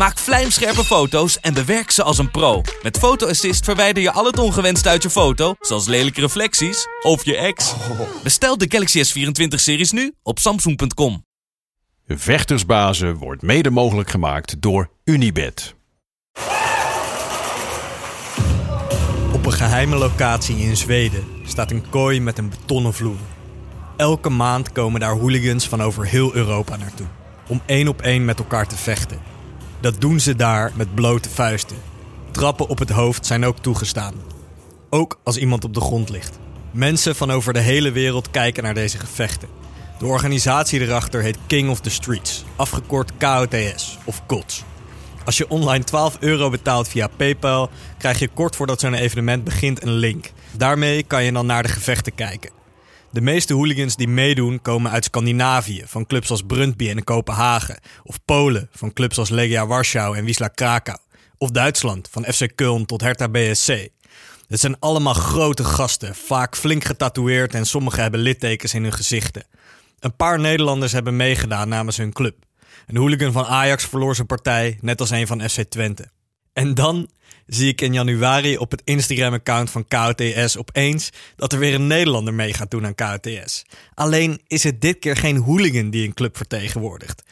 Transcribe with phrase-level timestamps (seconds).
[0.00, 2.62] Maak vlijmscherpe foto's en bewerk ze als een pro.
[2.82, 7.24] Met Photo Assist verwijder je al het ongewenst uit je foto, zoals lelijke reflecties of
[7.24, 7.74] je ex.
[8.22, 11.24] Bestel de Galaxy S24-series nu op samsung.com.
[12.06, 15.74] Vechtersbazen wordt mede mogelijk gemaakt door Unibed.
[19.32, 23.18] Op een geheime locatie in Zweden staat een kooi met een betonnen vloer.
[23.96, 27.06] Elke maand komen daar hooligans van over heel Europa naartoe.
[27.48, 29.38] Om één op één met elkaar te vechten.
[29.80, 31.76] Dat doen ze daar met blote vuisten.
[32.30, 34.14] Trappen op het hoofd zijn ook toegestaan.
[34.90, 36.38] Ook als iemand op de grond ligt.
[36.70, 39.48] Mensen van over de hele wereld kijken naar deze gevechten.
[39.98, 44.64] De organisatie erachter heet King of the Streets, afgekort KOTS of KOTS.
[45.24, 49.82] Als je online 12 euro betaalt via PayPal, krijg je kort voordat zo'n evenement begint
[49.82, 50.32] een link.
[50.56, 52.59] Daarmee kan je dan naar de gevechten kijken.
[53.12, 57.80] De meeste hooligans die meedoen komen uit Scandinavië, van clubs als Brøndby en Kopenhagen.
[58.02, 60.98] Of Polen, van clubs als Legia Warschau en Wisla Krakau.
[61.38, 63.88] Of Duitsland, van FC Köln tot Hertha BSC.
[64.48, 69.46] Het zijn allemaal grote gasten, vaak flink getatoeëerd en sommigen hebben littekens in hun gezichten.
[69.98, 72.36] Een paar Nederlanders hebben meegedaan namens hun club.
[72.86, 76.10] Een hooligan van Ajax verloor zijn partij, net als een van FC Twente.
[76.52, 77.08] En dan
[77.54, 82.34] zie ik in januari op het Instagram-account van KOTS opeens dat er weer een Nederlander
[82.34, 83.62] mee gaat doen aan KOTS.
[83.94, 87.22] Alleen is het dit keer geen hooligan die een club vertegenwoordigt.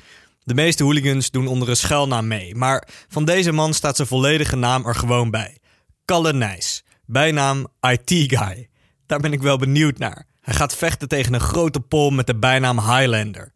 [0.43, 4.57] De meeste hooligans doen onder een schuilnaam mee, maar van deze man staat zijn volledige
[4.57, 5.59] naam er gewoon bij.
[6.05, 8.69] Kalle Nijs, bijnaam IT Guy.
[9.07, 10.27] Daar ben ik wel benieuwd naar.
[10.41, 13.53] Hij gaat vechten tegen een grote pol met de bijnaam Highlander.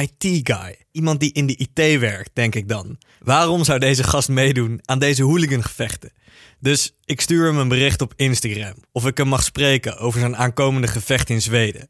[0.00, 0.76] IT-guy.
[0.92, 2.98] Iemand die in de IT werkt, denk ik dan.
[3.20, 6.12] Waarom zou deze gast meedoen aan deze hooligangevechten?
[6.60, 10.36] Dus ik stuur hem een bericht op Instagram of ik hem mag spreken over zijn
[10.36, 11.88] aankomende gevecht in Zweden.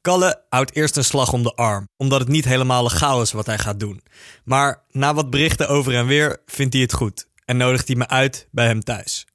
[0.00, 3.46] Kalle houdt eerst een slag om de arm, omdat het niet helemaal legaal is wat
[3.46, 4.02] hij gaat doen.
[4.44, 8.08] Maar na wat berichten over en weer vindt hij het goed en nodigt hij me
[8.08, 9.26] uit bij hem thuis.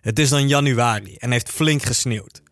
[0.00, 2.42] Het is dan januari en heeft flink gesneeuwd.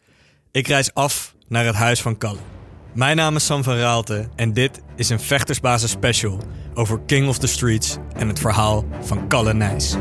[0.50, 2.57] Ik reis af naar het huis van Kalle.
[2.92, 6.40] Mijn naam is Sam van Raalte en dit is een vechtersbasis special
[6.74, 9.96] over King of the Streets en het verhaal van Kalle Nijs.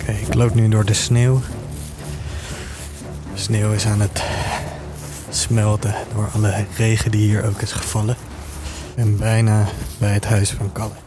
[0.00, 1.40] Oké, ik loop nu door de sneeuw.
[3.34, 4.24] De sneeuw is aan het
[5.30, 8.16] smelten door alle regen die hier ook is gevallen.
[8.94, 9.64] Ben bijna
[9.98, 11.05] bij het huis van Kalle.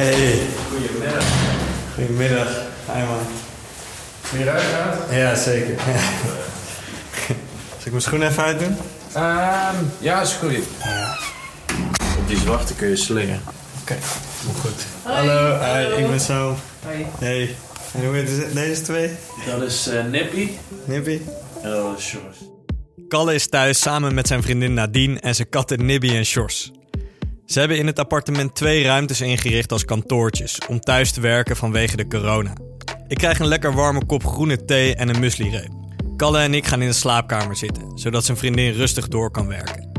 [0.00, 0.38] Hey.
[0.70, 1.24] Goedemiddag.
[1.94, 2.48] Goedemiddag.
[2.86, 3.18] Hi man.
[4.32, 4.96] Weer uitgaat?
[5.10, 5.74] Ja, zeker.
[7.78, 8.76] Zal ik mijn schoenen even uitdoen?
[9.12, 10.56] Ehm, ja, is goed.
[12.18, 13.40] Op die zwarte kun je slingen.
[13.82, 13.96] Oké,
[14.60, 14.86] goed.
[15.02, 16.56] Hallo, hi, ik ben Sam.
[16.84, 17.06] Hoi.
[17.18, 17.56] Hey.
[17.94, 19.10] En hoe heet het- deze twee?
[19.46, 20.48] Dat is eh, Nippy
[20.84, 21.20] Nippy?
[21.62, 22.36] en dat is Shores.
[23.08, 26.70] Kalle is thuis samen met zijn vriendin Nadine en zijn katten Nibby en Sjors.
[27.50, 31.96] Ze hebben in het appartement twee ruimtes ingericht als kantoortjes om thuis te werken vanwege
[31.96, 32.52] de corona.
[33.08, 35.70] Ik krijg een lekker warme kop groene thee en een muesli-reep.
[36.16, 39.90] Kalle en ik gaan in de slaapkamer zitten, zodat zijn vriendin rustig door kan werken.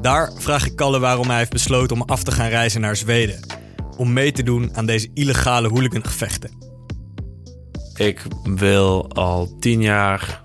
[0.00, 3.40] Daar vraag ik Kalle waarom hij heeft besloten om af te gaan reizen naar Zweden.
[3.96, 6.50] Om mee te doen aan deze illegale hooligangevechten.
[7.94, 10.42] Ik wil al tien jaar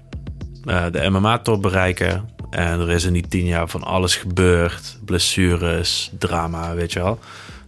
[0.64, 2.35] eh, de MMA-top bereiken.
[2.56, 4.98] En er is in die tien jaar van alles gebeurd.
[5.06, 7.20] Blessures, drama, weet je wel.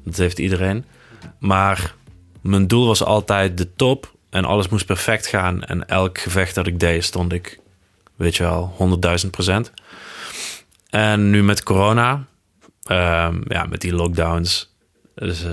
[0.03, 0.86] Dat heeft iedereen.
[1.40, 1.96] Maar
[2.42, 4.14] mijn doel was altijd de top.
[4.30, 5.64] En alles moest perfect gaan.
[5.64, 7.59] En elk gevecht dat ik deed, stond ik,
[8.16, 9.72] weet je wel, 100.000 procent.
[10.90, 12.25] En nu met corona,
[12.84, 14.75] ehm, ja, met die lockdowns.
[15.16, 15.51] Dus eh,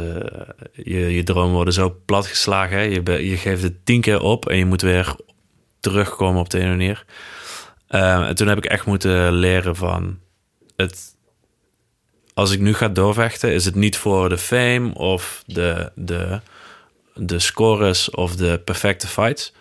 [0.72, 2.90] je, je dromen worden zo platgeslagen.
[2.90, 5.16] Je, je geeft het tien keer op en je moet weer
[5.80, 7.04] terugkomen op de ene manier.
[7.86, 10.18] Eh, en toen heb ik echt moeten leren van
[10.76, 11.12] het.
[12.34, 16.40] Als ik nu ga doorvechten, is het niet voor de fame of de, de,
[17.14, 19.52] de scores of de perfecte fights.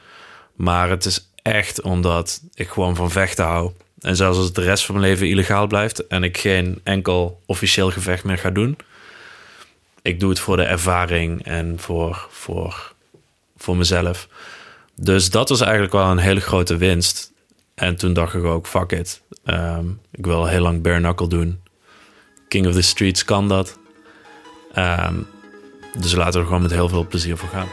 [0.56, 3.72] Maar het is echt omdat ik gewoon van vechten hou.
[4.00, 7.42] En zelfs als het de rest van mijn leven illegaal blijft en ik geen enkel
[7.46, 8.78] officieel gevecht meer ga doen,
[10.02, 12.94] ik doe het voor de ervaring en voor, voor,
[13.58, 14.28] voor mezelf.
[14.96, 17.32] Dus dat was eigenlijk wel een hele grote winst.
[17.84, 19.22] En toen dacht ik ook, fuck it.
[19.44, 21.62] Ehm, ik wil heel lang bare knuckle doen.
[22.48, 23.78] King of the Streets kan dat.
[24.74, 25.16] Ehm,
[26.00, 27.68] dus laten we er gewoon met heel veel plezier voor gaan.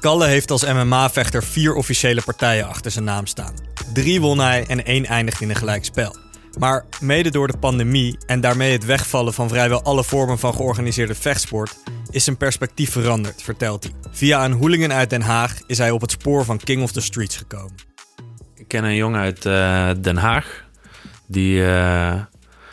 [0.00, 3.54] Kalle heeft als MMA-vechter vier officiële partijen achter zijn naam staan.
[3.94, 6.16] Drie won hij en één eindigt in een gelijkspel.
[6.58, 11.14] Maar mede door de pandemie en daarmee het wegvallen van vrijwel alle vormen van georganiseerde
[11.14, 11.76] vechtsport
[12.10, 13.92] is zijn perspectief veranderd, vertelt hij.
[14.10, 17.00] Via een hooligan uit Den Haag is hij op het spoor van King of the
[17.00, 17.74] Streets gekomen.
[18.54, 20.64] Ik ken een jongen uit eh, Den Haag.
[21.26, 22.22] Die eh,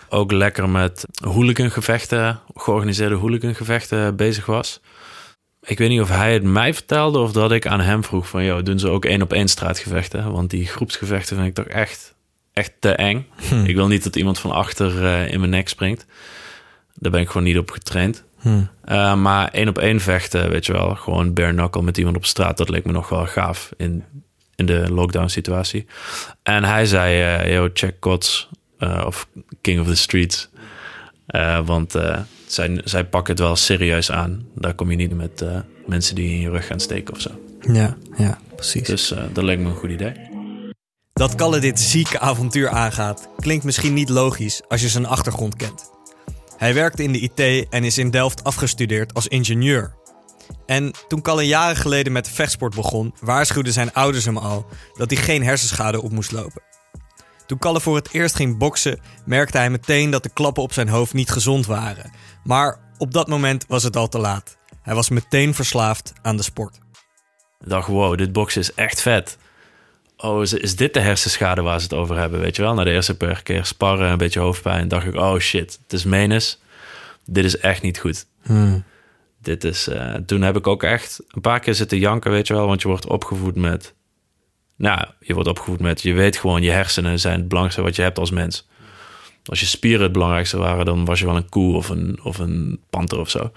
[0.10, 4.82] ook lekker met hooligangevechten, georganiseerde hooligangevechten bezig was.
[5.62, 8.44] Ik weet niet of hij het mij vertelde of dat ik aan hem vroeg van...
[8.44, 10.32] joh, doen ze ook één op één straatgevechten?
[10.32, 12.16] Want die groepsgevechten vind ik toch echt,
[12.54, 13.28] echt te eng.
[13.66, 16.06] Ik wil niet dat iemand van achter eh, in mijn nek springt.
[16.94, 18.24] Daar ben ik gewoon niet op getraind.
[18.46, 20.96] Uh, maar één op één vechten, weet je wel.
[20.96, 22.58] Gewoon bare knuckle met iemand op straat.
[22.58, 24.04] Dat leek me nog wel gaaf in,
[24.56, 25.86] in de lockdown situatie.
[26.44, 28.50] En hij zei, uh, yo, check Kots
[28.80, 29.28] uh, of
[29.62, 30.50] King of the Streets.
[31.66, 31.96] want
[32.48, 34.46] zij, zij pakken het wel serieus aan.
[34.56, 35.46] Daar kom je niet met
[35.86, 37.30] mensen die in je rug gaan steken of zo.
[37.62, 38.88] Ja, ja, precies.
[38.88, 40.14] Dus dat leek me een goed idee.
[41.14, 45.94] Dat Kalle dit zieke avontuur aangaat, klinkt misschien niet logisch als je zijn achtergrond kent.
[46.58, 49.96] Hij werkte in de IT en is in Delft afgestudeerd als ingenieur.
[50.66, 55.12] En toen Kalle jaren geleden met de vechtsport begon, waarschuwden zijn ouders hem al dat
[55.12, 56.62] hij geen hersenschade op moest lopen.
[57.46, 60.90] Toen Kalle voor het eerst ging boksen, merkte hij meteen dat de klappen op zijn
[60.90, 62.12] hoofd niet gezond waren.
[62.44, 64.58] Maar op dat moment was het al te laat.
[64.82, 66.78] Hij was meteen verslaafd aan de sport.
[67.60, 69.38] Ik dacht, wow, dit boksen is echt vet.
[70.18, 72.40] Oh, is, is dit de hersenschade waar ze het over hebben?
[72.40, 75.38] Weet je wel, na de eerste per keer sparren, een beetje hoofdpijn, dacht ik, oh
[75.40, 76.62] shit, het is menens.
[77.26, 78.26] Dit is echt niet goed.
[78.44, 78.84] Hmm.
[79.42, 82.54] Dit is, uh, toen heb ik ook echt een paar keer zitten janken, weet je
[82.54, 83.94] wel, want je wordt opgevoed met,
[84.76, 88.02] nou, je wordt opgevoed met, je weet gewoon, je hersenen zijn het belangrijkste wat je
[88.02, 88.68] hebt als mens.
[89.46, 92.38] Als je spieren het belangrijkste waren, dan was je wel een koe of een, of
[92.38, 93.52] een panter of zo.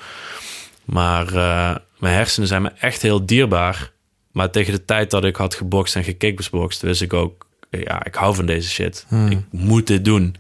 [0.85, 3.93] Maar uh, mijn hersenen zijn me echt heel dierbaar.
[4.39, 8.15] Maar tegen de tijd dat ik had gebokst en gekickboxd, wist ik ook, ja, ik
[8.15, 9.05] hou van deze shit.
[9.09, 9.31] Hmm.
[9.31, 10.37] Ik moet dit doen.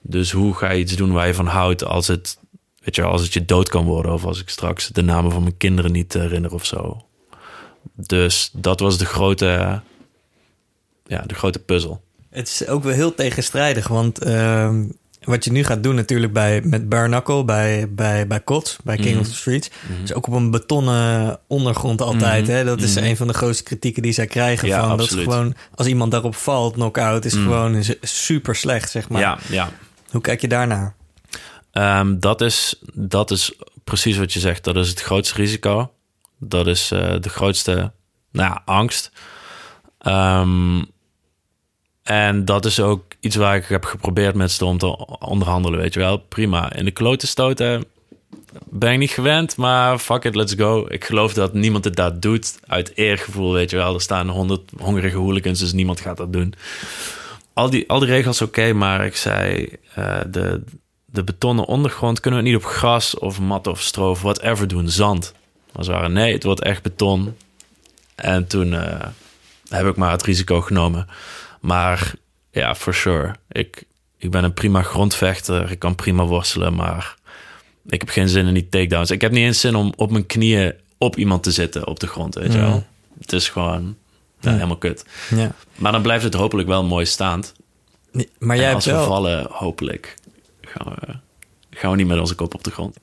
[0.00, 2.38] Dus hoe ga je iets doen waar je van houdt als het,
[2.78, 5.42] weet je, als het je dood kan worden of als ik straks de namen van
[5.42, 7.04] mijn kinderen niet herinner of zo.
[7.94, 9.82] Dus dat was de grote,
[11.06, 12.02] ja, de grote puzzel.
[12.30, 14.74] Het is ook wel heel tegenstrijdig, want uh,
[15.24, 18.96] wat je nu gaat doen natuurlijk bij, met Bare Knuckle, bij, bij, bij Kots, bij
[18.96, 19.18] King Mhm.
[19.20, 19.70] of the Streets.
[19.88, 20.02] Mhm.
[20.02, 22.42] is ook op een betonnen ondergrond altijd.
[22.42, 22.52] Mhm.
[22.52, 22.64] Hè?
[22.64, 24.68] Dat is een van de grootste kritieken die zij krijgen.
[24.68, 29.08] Ja, van, dat is gewoon, als iemand daarop valt, knock-out, is gewoon super slecht, zeg
[29.08, 29.20] maar.
[29.20, 29.70] Ja, ja.
[30.10, 30.94] Hoe kijk je daarnaar?
[31.72, 33.54] Ehm, dat, is, dat is
[33.84, 34.64] precies wat je zegt.
[34.64, 35.92] Dat is het grootste risico.
[36.38, 37.92] Dat is eh, de grootste
[38.32, 39.10] nou ja, angst.
[39.98, 40.82] Ehm,
[42.02, 45.78] en dat is ook iets waar ik heb geprobeerd met ze om te onderhandelen.
[45.78, 46.72] Weet je wel, prima.
[46.72, 47.84] In de kloten stoten
[48.68, 50.86] ben ik niet gewend, maar fuck it, let's go.
[50.88, 53.52] Ik geloof dat niemand het daar doet uit eergevoel.
[53.52, 56.54] Weet je wel, er staan honderd hongerige hooligans, dus niemand gaat dat doen.
[57.52, 60.62] Al die, al die regels oké, maar ik zei, eh, de,
[61.04, 64.88] de betonnen ondergrond kunnen we niet op gras of mat of stro of whatever doen,
[64.88, 65.34] zand.
[65.72, 67.36] Maar ze waren nee, het wordt echt beton.
[68.14, 69.06] En toen eh,
[69.68, 71.06] heb ik maar het risico genomen.
[71.60, 72.14] Maar
[72.52, 73.34] ja, for sure.
[73.50, 73.82] Ik,
[74.18, 75.70] ik ben een prima grondvechter.
[75.70, 77.14] Ik kan prima worstelen, maar
[77.86, 79.10] ik heb geen zin in die takedowns.
[79.10, 82.06] Ik heb niet eens zin om op mijn knieën op iemand te zitten op de
[82.06, 82.64] grond, weet je Mm.
[82.64, 82.84] wel.
[83.20, 83.96] Het is gewoon
[84.40, 84.54] ja, Mm.
[84.56, 85.04] helemaal kut.
[85.34, 85.54] Ja.
[85.76, 87.54] Maar dan blijft het hopelijk wel mooi staand.
[88.12, 90.14] Nee, Maar jij en hebt als we vallen, hopelijk
[90.60, 91.14] gaan we,
[91.70, 92.96] gaan we niet met onze kop op de grond.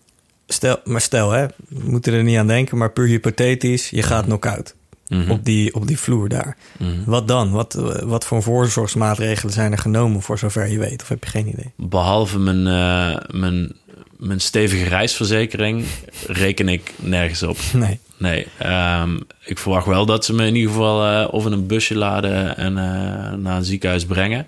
[0.47, 4.25] Stel, maar stel, hè, we moeten er niet aan denken, maar puur hypothetisch, je gaat
[4.25, 4.75] knock-out
[5.09, 5.31] Mhm.
[5.31, 6.57] op, die, op die vloer daar.
[6.77, 7.03] Mhm.
[7.05, 7.51] Wat dan?
[7.51, 7.73] Wat,
[8.03, 11.01] wat voor voorzorgsmaatregelen zijn er genomen voor zover je weet?
[11.01, 11.71] Of heb je geen idee?
[11.77, 13.71] Behalve mijn, eh, mijn,
[14.17, 15.85] mijn stevige reisverzekering
[16.27, 17.57] reken ik nergens op.
[17.73, 17.99] Nee.
[18.17, 21.67] Nee, ehm, ik verwacht wel dat ze me in ieder geval eh, of in een
[21.67, 24.47] busje laden en eh, naar een ziekenhuis brengen.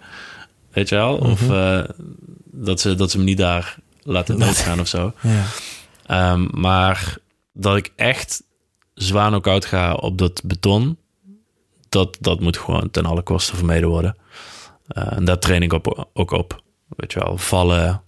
[0.72, 1.16] Weet je wel?
[1.18, 1.86] Of Mhm.
[2.52, 5.14] dat, ze, dat ze me niet daar laten doodgaan of zo.
[5.22, 5.44] Ja.
[6.06, 7.18] Ehm, maar
[7.54, 8.44] dat ik echt
[9.02, 10.98] zwaar knock-out ga op dat beton,
[11.90, 14.16] dat, dat moet gewoon ten alle kosten vermeden worden.
[14.88, 16.62] Eh, en daar train ik op, ook op.
[16.88, 18.02] Weet je wel, vallen,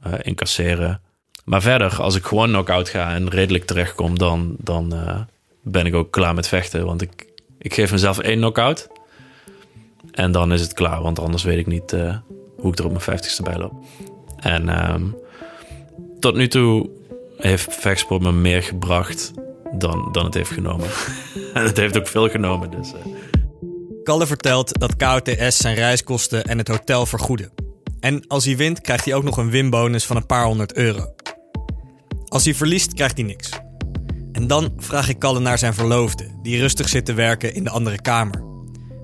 [0.00, 1.00] eh, incasseren.
[1.44, 5.20] Maar verder, als ik gewoon knock-out ga en redelijk terechtkom, dan, dan eh,
[5.62, 6.84] ben ik ook klaar met vechten.
[6.84, 7.26] Want ik,
[7.58, 8.88] ik geef mezelf één knock-out.
[10.12, 11.90] En dan is het klaar, want anders weet ik niet
[12.56, 13.72] hoe ik er op mijn vijftigste bij loop.
[14.36, 15.04] En ehm,
[16.20, 16.90] tot nu toe
[17.36, 19.32] heeft vechtsport me meer gebracht
[19.72, 20.88] dan, dan het heeft genomen.
[21.54, 22.92] en het heeft ook veel genomen, dus...
[22.92, 22.98] eh,
[24.02, 27.52] Kalle vertelt dat KOTS zijn reiskosten en het hotel vergoeden.
[28.00, 31.14] En als hij wint, krijgt hij ook nog een winbonus van een paar honderd euro.
[32.28, 33.50] Als hij verliest, krijgt hij niks.
[34.32, 37.70] En dan vraag ik Kalle naar zijn verloofde, die rustig zit te werken in de
[37.70, 38.44] andere kamer.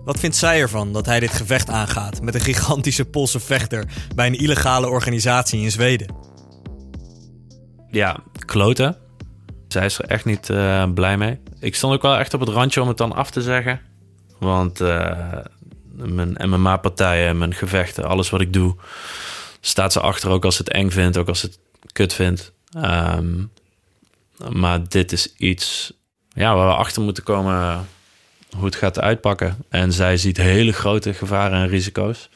[0.05, 4.27] Wat vindt zij ervan dat hij dit gevecht aangaat met een gigantische Poolse vechter bij
[4.27, 6.15] een illegale organisatie in Zweden?
[7.89, 8.97] Ja, kloten.
[9.73, 11.39] Zij is er echt niet uh, blij mee.
[11.61, 13.81] Ik stond ook wel echt op het randje om het dan af te zeggen.
[14.39, 15.37] Want uh,
[15.93, 18.77] mijn MMA-partijen, mijn gevechten, alles wat ik doe,
[19.61, 21.59] staat ze achter ook als ze het eng vindt, ook als het
[21.93, 22.53] kut vindt.
[22.77, 23.51] Um,
[24.49, 25.93] maar dit is iets
[26.29, 27.87] ja, waar we achter moeten komen
[28.57, 29.57] hoe het gaat uitpakken.
[29.69, 32.29] En zij ziet hele grote gevaren en risico's.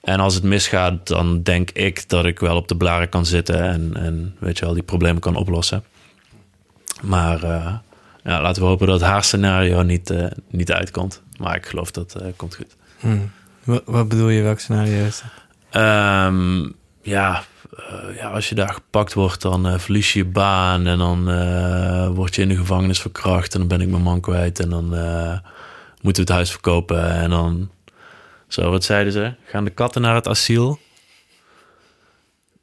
[0.00, 3.62] En als het misgaat, dan denk ik dat ik wel op de blaren kan zitten
[3.62, 5.84] en, en weet je wel, die problemen kan oplossen.
[7.02, 7.74] Maar uh,
[8.24, 11.22] ja, laten we hopen dat haar scenario niet, uh, niet uitkomt.
[11.38, 12.76] Maar ik geloof dat uh, komt goed.
[12.98, 13.30] Hmm.
[13.64, 15.22] Wat, wat, bedoel je, welk scenario is?
[15.72, 17.44] Um, ja,
[18.14, 21.24] ja, als je daar gepakt wordt, dan verlies je je baan en dan
[22.14, 24.88] word je in de gevangenis verkracht en dan ben ik mijn man kwijt en dan
[26.00, 27.70] moeten we het huis verkopen en dan
[28.48, 29.32] zo, wat zeiden ze?
[29.44, 30.78] Gaan de katten naar het asiel?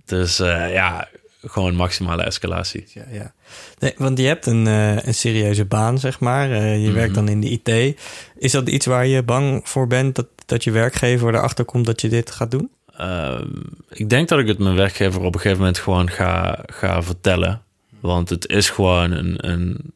[0.06, 1.08] Dus uh, ja,
[1.46, 2.86] gewoon maximale escalatie.
[2.94, 3.34] Ja, ja.
[3.80, 6.50] Nee, want je hebt een, uh, een serieuze baan, zeg maar.
[6.50, 8.00] Uh, je mm werkt dan in de IT.
[8.38, 12.02] Is dat iets waar je bang voor bent dat, dat je werkgever erachter komt dat
[12.02, 12.70] je dit gaat doen?
[12.98, 13.48] Ehm,
[13.90, 17.62] ik denk dat ik het mijn werkgever op een gegeven moment gewoon ga, ga vertellen.
[18.00, 19.94] Want het is gewoon een, een,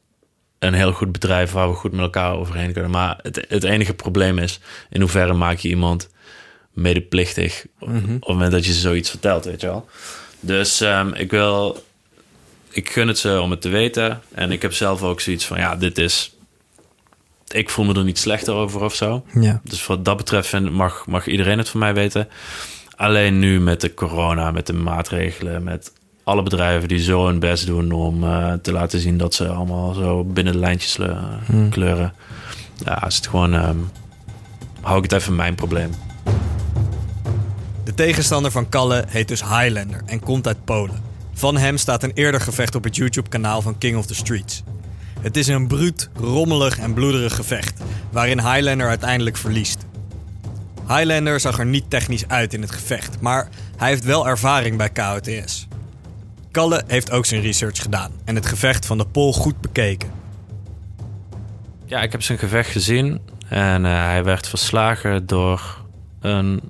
[0.59, 2.91] een heel goed bedrijf waar we goed met elkaar overheen kunnen.
[2.91, 6.09] Maar het, het enige probleem is, in hoeverre maak je iemand
[6.73, 9.87] medeplichtig mm op het moment dat je zoiets vertelt, weet je wel.
[10.39, 11.83] Dus um, ik wil,
[12.69, 14.21] ik gun het ze om het te weten.
[14.33, 16.35] En ik heb zelf ook zoiets van, ja, dit is,
[17.47, 19.25] ik voel me er niet slechter over of zo.
[19.33, 19.61] Ja.
[19.63, 22.27] Dus wat dat betreft mag, mag iedereen het van mij weten.
[22.95, 25.91] Alleen nu met de corona, met de maatregelen, met
[26.23, 29.93] alle bedrijven die zo hun best doen om uh, te laten zien dat ze allemaal
[29.93, 31.69] zo binnen de lijntjes uh, hmm.
[31.69, 32.13] kleuren.
[32.85, 33.53] Ja, is het gewoon.
[33.53, 33.89] Um,
[34.81, 35.91] hou ik het even mijn probleem.
[37.87, 41.01] De tegenstander van Kalle heet dus Highlander en komt uit Polen.
[41.33, 44.63] Van hem staat een eerder gevecht op het YouTube-kanaal van King of the Streets.
[45.19, 49.85] Het is een bruut, rommelig en bloederig gevecht, waarin Highlander uiteindelijk verliest.
[50.87, 54.89] Highlander zag er niet technisch uit in het gevecht, maar hij heeft wel ervaring bij
[54.89, 55.67] KOTS.
[56.51, 60.11] Kalle heeft ook zijn research gedaan en het gevecht van de Pol goed bekeken.
[61.85, 65.85] Ja, ik heb zijn gevecht gezien en uh, hij werd verslagen door
[66.19, 66.61] een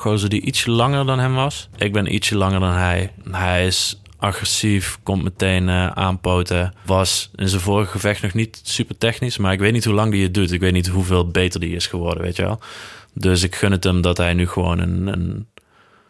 [0.00, 1.68] gozer die ietsje langer dan hem was.
[1.76, 3.12] Ik ben ietsje langer dan hij.
[3.30, 6.74] Hij is agressief, komt meteen uh, aanpoten.
[6.84, 10.12] Was in zijn vorige gevecht nog niet super technisch, maar ik weet niet hoe lang
[10.12, 10.52] die het doet.
[10.52, 12.60] Ik weet niet hoeveel beter die is geworden, weet je wel.
[13.14, 15.46] Dus ik gun het hem dat hij nu gewoon een, een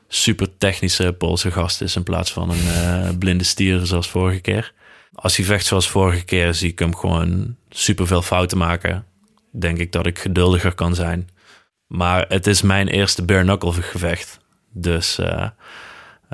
[0.08, 4.72] super technische Poolse gast is in plaats van een uh, blinde stier zoals vorige keer.
[5.14, 9.04] Als hij vecht zoals vorige keer, zie ik hem gewoon super veel fouten maken.
[9.52, 11.28] Denk ik dat ik geduldiger kan zijn.
[11.90, 14.38] Maar het is mijn eerste bare knuckle gevecht.
[14.72, 15.46] Dus uh,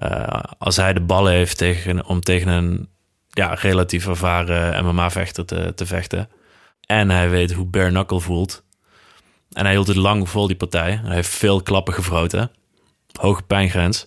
[0.02, 2.88] uh, als hij de ballen heeft tegen, om tegen een
[3.28, 6.28] ja, relatief ervaren MMA-vechter te, te vechten.
[6.80, 8.64] En hij weet hoe bare knuckle voelt.
[9.52, 11.00] En hij hield het lang vol, die partij.
[11.04, 12.50] Hij heeft veel klappen gevroten
[13.16, 14.06] hoge pijngrens.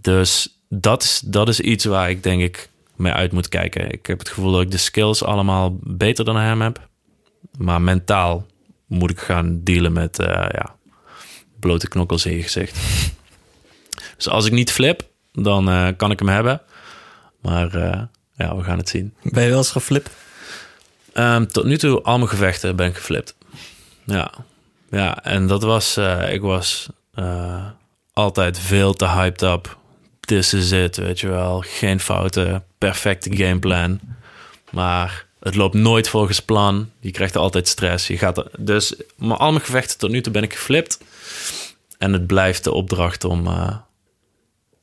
[0.00, 3.90] Dus dat dat is iets waar ik denk ik mee uit moet kijken.
[3.90, 6.88] Ik heb het gevoel dat ik de skills allemaal beter dan hem heb.
[7.58, 8.46] Maar mentaal
[8.92, 10.74] moet ik gaan dealen met uh, ja,
[11.60, 12.78] blote knokkels in je gezicht.
[14.16, 16.60] Dus als ik niet flip, dan uh, kan ik hem hebben.
[17.40, 18.02] Maar uh,
[18.34, 19.14] ja, we gaan het zien.
[19.22, 20.10] Ben je wel eens geflipt?
[21.14, 23.34] Um, tot nu toe, al mijn gevechten ben ik geflipt.
[24.04, 24.30] Ja,
[24.90, 25.96] ja en dat was,
[26.30, 26.88] ik was
[28.12, 29.78] altijd veel te hyped up.
[30.20, 31.60] This is it, weet je wel.
[31.66, 34.00] Geen fouten, perfecte gameplan.
[34.70, 36.90] Maar het loopt nooit volgens plan.
[37.00, 38.06] Je krijgt altijd stress.
[38.06, 40.98] Je gaat er, dus maar al mijn gevechten tot nu toe ben ik geflipt.
[41.98, 43.76] En het blijft de opdracht om uh,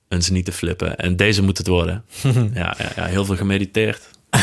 [0.07, 0.97] eens niet te flippen.
[0.97, 2.05] En deze moet het worden.
[2.53, 4.01] ja, ja, ja, heel veel gemediteerd.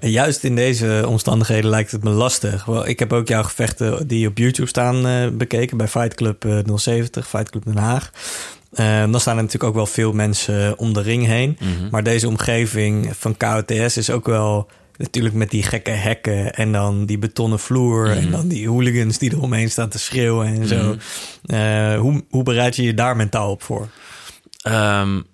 [0.00, 2.66] Juist in deze omstandigheden lijkt het me lastig.
[2.84, 6.58] Ik heb ook jouw gevechten die op YouTube staan uh, bekeken bij Fight Club uh,
[6.74, 8.10] 070, Fight Club Den Haag.
[8.72, 11.56] Uh, dan staan er natuurlijk ook wel veel mensen om de ring heen.
[11.60, 11.88] Mm -hmm.
[11.90, 17.06] Maar deze omgeving van KOTS is ook wel natuurlijk met die gekke hekken en dan
[17.06, 20.82] die betonnen vloer mm en dan die hooligans die eromheen staan te schreeuwen en zo.
[20.82, 20.98] Mm
[21.46, 21.96] -hmm.
[21.96, 23.88] hoe, hoe bereid je je daar mentaal op voor?
[24.68, 25.26] Um,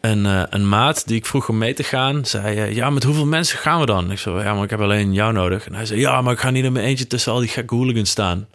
[0.00, 3.02] een, uh, een maat die ik vroeg om mee te gaan, zei: uh, Ja, met
[3.02, 4.10] hoeveel mensen gaan we dan?
[4.10, 5.66] Ik zei: Ja, maar ik heb alleen jou nodig.
[5.66, 7.74] En hij zei: Ja, maar ik ga niet in mijn eentje tussen al die gekke
[7.74, 8.46] hooligans staan.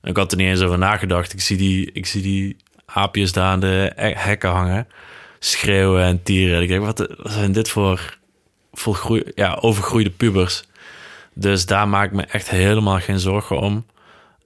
[0.00, 1.32] En ik had er niet eens over nagedacht.
[1.32, 2.56] Ik zie die, ik zie die
[2.86, 4.86] aapjes daar aan de hekken hangen.
[5.38, 6.62] Schreeuwen en tieren.
[6.62, 8.18] Ik denk, wat, wat zijn dit voor
[8.80, 10.64] volgroei, ja, overgroeide pubers?
[11.34, 13.84] Dus daar maak ik me echt helemaal geen zorgen om.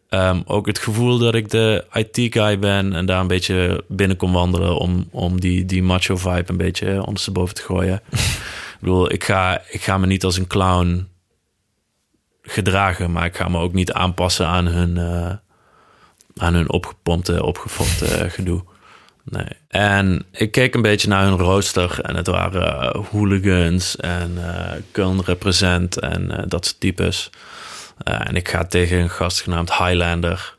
[0.08, 4.32] Ehm, ook het gevoel dat ik de IT-guy ben en daar een beetje binnen kom
[4.32, 8.00] wandelen om, om die, die macho vibe een beetje ondersteboven te gooien.
[8.74, 11.08] ik bedoel, ik ga, ik ga me niet als een clown
[12.42, 15.32] gedragen, maar ik ga me ook niet aanpassen aan hun, eh,
[16.36, 18.64] aan hun opgepompte, opgefokte gedoe.
[19.24, 19.48] Nee.
[19.68, 24.72] En ik keek een beetje naar hun rooster en het waren eh, hooligans en uh,
[24.92, 27.30] Köln represent en uh, dat soort types.
[28.04, 30.56] En ik ga tegen een gast genaamd Highlander.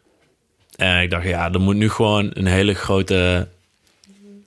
[0.76, 3.48] En ik dacht, ja, er moet nu gewoon een hele grote,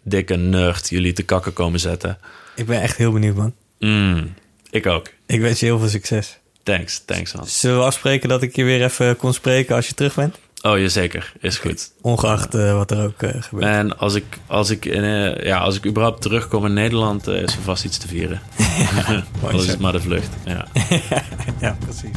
[0.02, 2.18] dikke nerd jullie te kakken komen zetten.
[2.54, 3.54] Ik ben echt heel benieuwd, man.
[3.78, 4.34] Mm,
[4.70, 5.08] ik ook.
[5.26, 6.38] Ik wens je heel veel succes.
[6.62, 7.60] Thanks, thanks Hans.
[7.60, 10.38] Zullen we afspreken dat ik je weer even kon spreken als je terug bent?
[10.62, 11.32] Oh, ja, zeker.
[11.40, 11.92] Is goed.
[12.00, 13.66] Ongeacht uh, wat er ook uh, gebeurt.
[13.66, 17.54] En als ik, als, ik in, uh, ja, als ik überhaupt terugkom in Nederland, is
[17.54, 18.40] er vast iets te vieren.
[19.06, 20.28] ja, Al is het maar de vlucht.
[20.44, 20.66] Ja,
[21.60, 22.16] ja precies.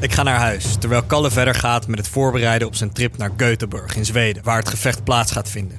[0.00, 3.30] Ik ga naar huis, terwijl Kalle verder gaat met het voorbereiden op zijn trip naar
[3.30, 5.78] Göteborg in Zweden, waar het gevecht plaats gaat vinden.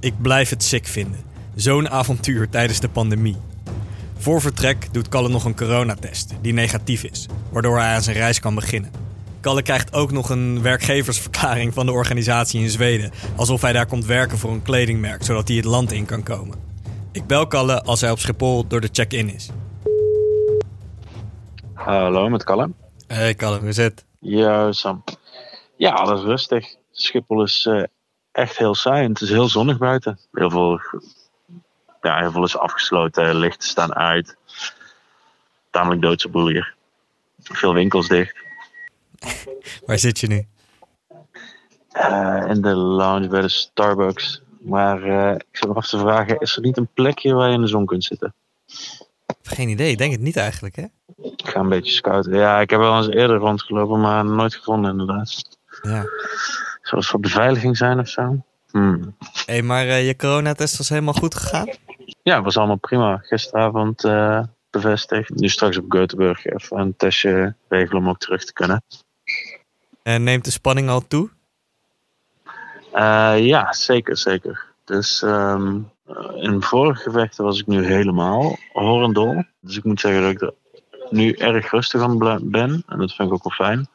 [0.00, 1.20] Ik blijf het sick vinden.
[1.54, 3.36] Zo'n avontuur tijdens de pandemie.
[4.18, 8.40] Voor vertrek doet Kalle nog een coronatest, die negatief is, waardoor hij aan zijn reis
[8.40, 9.09] kan beginnen.
[9.40, 14.06] Kalle krijgt ook nog een werkgeversverklaring van de organisatie in Zweden, alsof hij daar komt
[14.06, 16.58] werken voor een kledingmerk, zodat hij het land in kan komen.
[17.12, 19.48] Ik bel Kalle als hij op Schiphol door de check-in is.
[21.74, 22.70] Hallo, met Kalle.
[23.06, 24.04] Hey Kalle, hoe is het?
[24.18, 25.04] Ja, Sam.
[25.76, 26.74] Ja, alles rustig.
[26.92, 27.82] Schiphol is uh,
[28.32, 30.18] echt heel saai en het is heel zonnig buiten.
[30.32, 30.80] Heel veel,
[32.02, 34.36] ja, heel veel is afgesloten, lichten staan uit.
[35.70, 36.74] Tamelijk doodse boel hier.
[37.42, 38.48] Veel winkels dicht.
[39.86, 40.46] Waar zit je nu?
[41.96, 44.42] Uh, in de lounge bij de Starbucks.
[44.60, 47.54] Maar uh, ik zit nog af te vragen, is er niet een plekje waar je
[47.54, 48.34] in de zon kunt zitten?
[49.42, 50.84] Geen idee, ik denk het niet eigenlijk, hè?
[51.22, 52.36] Ik ga een beetje scouten.
[52.36, 55.58] Ja, ik heb wel eens eerder rondgelopen, maar nooit gevonden inderdaad.
[55.82, 56.04] Ja.
[56.82, 58.44] Zou het voor beveiliging zijn of zo?
[58.70, 59.16] Hmm.
[59.46, 61.68] hey, maar uh, je coronatest was helemaal goed gegaan?
[62.22, 63.16] Ja, het was allemaal prima.
[63.16, 64.04] Gisteravond
[64.70, 65.30] bevestigd.
[65.34, 68.82] Nu straks op Göteborg even een testje regelen om ook terug te kunnen.
[70.02, 71.30] En neemt de spanning al toe?
[72.94, 74.64] Uh, ja, zeker, zeker.
[74.84, 75.90] Dus um,
[76.34, 79.44] in vorige gevechten was ik nu helemaal horendol.
[79.60, 80.54] Dus ik moet zeggen dat ik er
[81.10, 82.18] nu erg rustig aan
[82.50, 82.82] ben.
[82.86, 83.88] En dat vind ik ook wel fijn.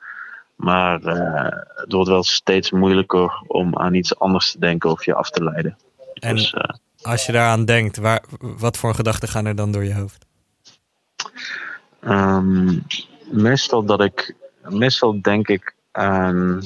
[0.56, 5.14] Maar uh, het wordt wel steeds moeilijker om aan iets anders te denken of je
[5.14, 5.78] af te leiden.
[6.14, 6.62] En dus, uh,
[7.02, 10.26] als je daaraan denkt, waar, wat voor gedachten gaan er dan door je hoofd?
[12.02, 12.86] Um,
[13.32, 14.36] meestal dat ik,
[14.70, 16.62] meestal denk ik aan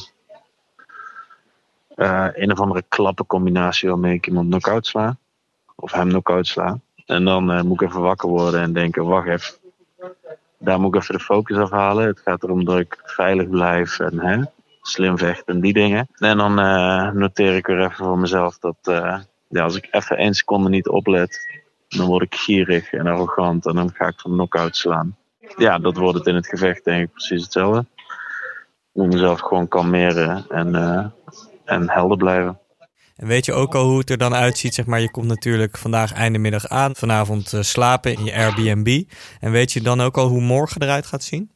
[1.95, 5.17] uh, een of andere klappencombinatie waarmee ik iemand knock-out sla.
[5.75, 6.79] Of hem knock-out sla.
[7.05, 9.53] En dan uh, moet ik even wakker worden en denken, wacht even.
[10.57, 12.07] Daar moet ik even de focus afhalen.
[12.07, 14.43] Het gaat erom dat ik veilig blijf en hè,
[14.81, 16.07] slim vecht en die dingen.
[16.15, 18.77] En dan uh, noteer ik weer even voor mezelf dat
[19.49, 23.75] ja, als ik even één seconde niet oplet, dan word ik gierig en arrogant en
[23.75, 25.17] dan ga ik van knock-out slaan.
[25.57, 27.85] Ja, dat wordt het in het gevecht denk ik precies hetzelfde.
[29.03, 31.05] Ik mezelf gewoon kalmeren en, uh,
[31.65, 32.59] en helder blijven.
[33.15, 34.73] En weet je ook al hoe het er dan uitziet?
[34.73, 39.03] Zeg maar, je komt natuurlijk vandaag einde middag aan, vanavond uh, slapen in je Airbnb.
[39.39, 41.51] En weet je dan ook al hoe morgen eruit gaat zien?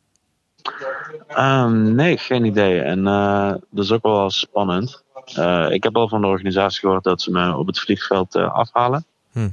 [1.38, 2.82] Um, nee, geen idee.
[2.82, 5.04] En uh, dat is ook wel spannend.
[5.38, 8.54] Uh, ik heb al van de organisatie gehoord dat ze me op het vliegveld uh,
[8.54, 9.06] afhalen.
[9.32, 9.50] Hm.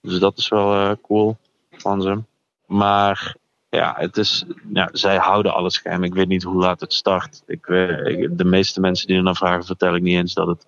[0.00, 1.36] Dus dat is wel cool
[1.70, 2.22] van ze.
[2.66, 3.36] Maar
[3.74, 6.04] ja, het is, ja, zij houden alles geheim.
[6.04, 7.42] Ik weet niet hoe laat het start.
[7.46, 10.66] Ik, ik, de meeste mensen die er naar vragen, vertel ik niet eens dat het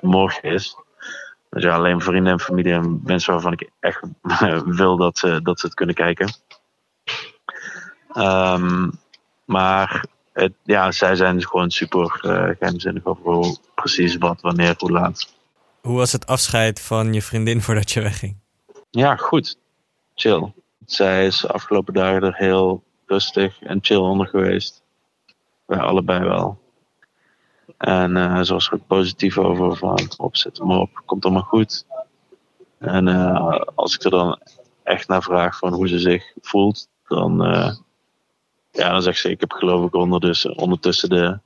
[0.00, 0.76] morgen is.
[1.50, 4.00] Dus ja, alleen vrienden en familie en mensen waarvan ik echt
[4.80, 6.32] wil dat ze, dat ze het kunnen kijken.
[8.16, 8.92] Um,
[9.44, 14.74] maar het, ja, zij zijn dus gewoon super uh, geheimzinnig over hoe, precies wat, wanneer,
[14.78, 15.32] hoe laat.
[15.80, 18.36] Hoe was het afscheid van je vriendin voordat je wegging?
[18.90, 19.58] Ja, goed.
[20.14, 20.52] Chill.
[20.86, 24.82] Zij is de afgelopen dagen er heel rustig en chill onder geweest.
[25.64, 26.58] Wij allebei wel.
[27.76, 31.86] En uh, ze was er ook positief over van opzet hem op, komt allemaal goed.
[32.78, 34.40] En uh, als ik er dan
[34.82, 37.74] echt naar vraag van hoe ze zich voelt, dan, uh,
[38.70, 41.38] ja, dan zegt ze: Ik heb geloof ik ondertussen, ondertussen de,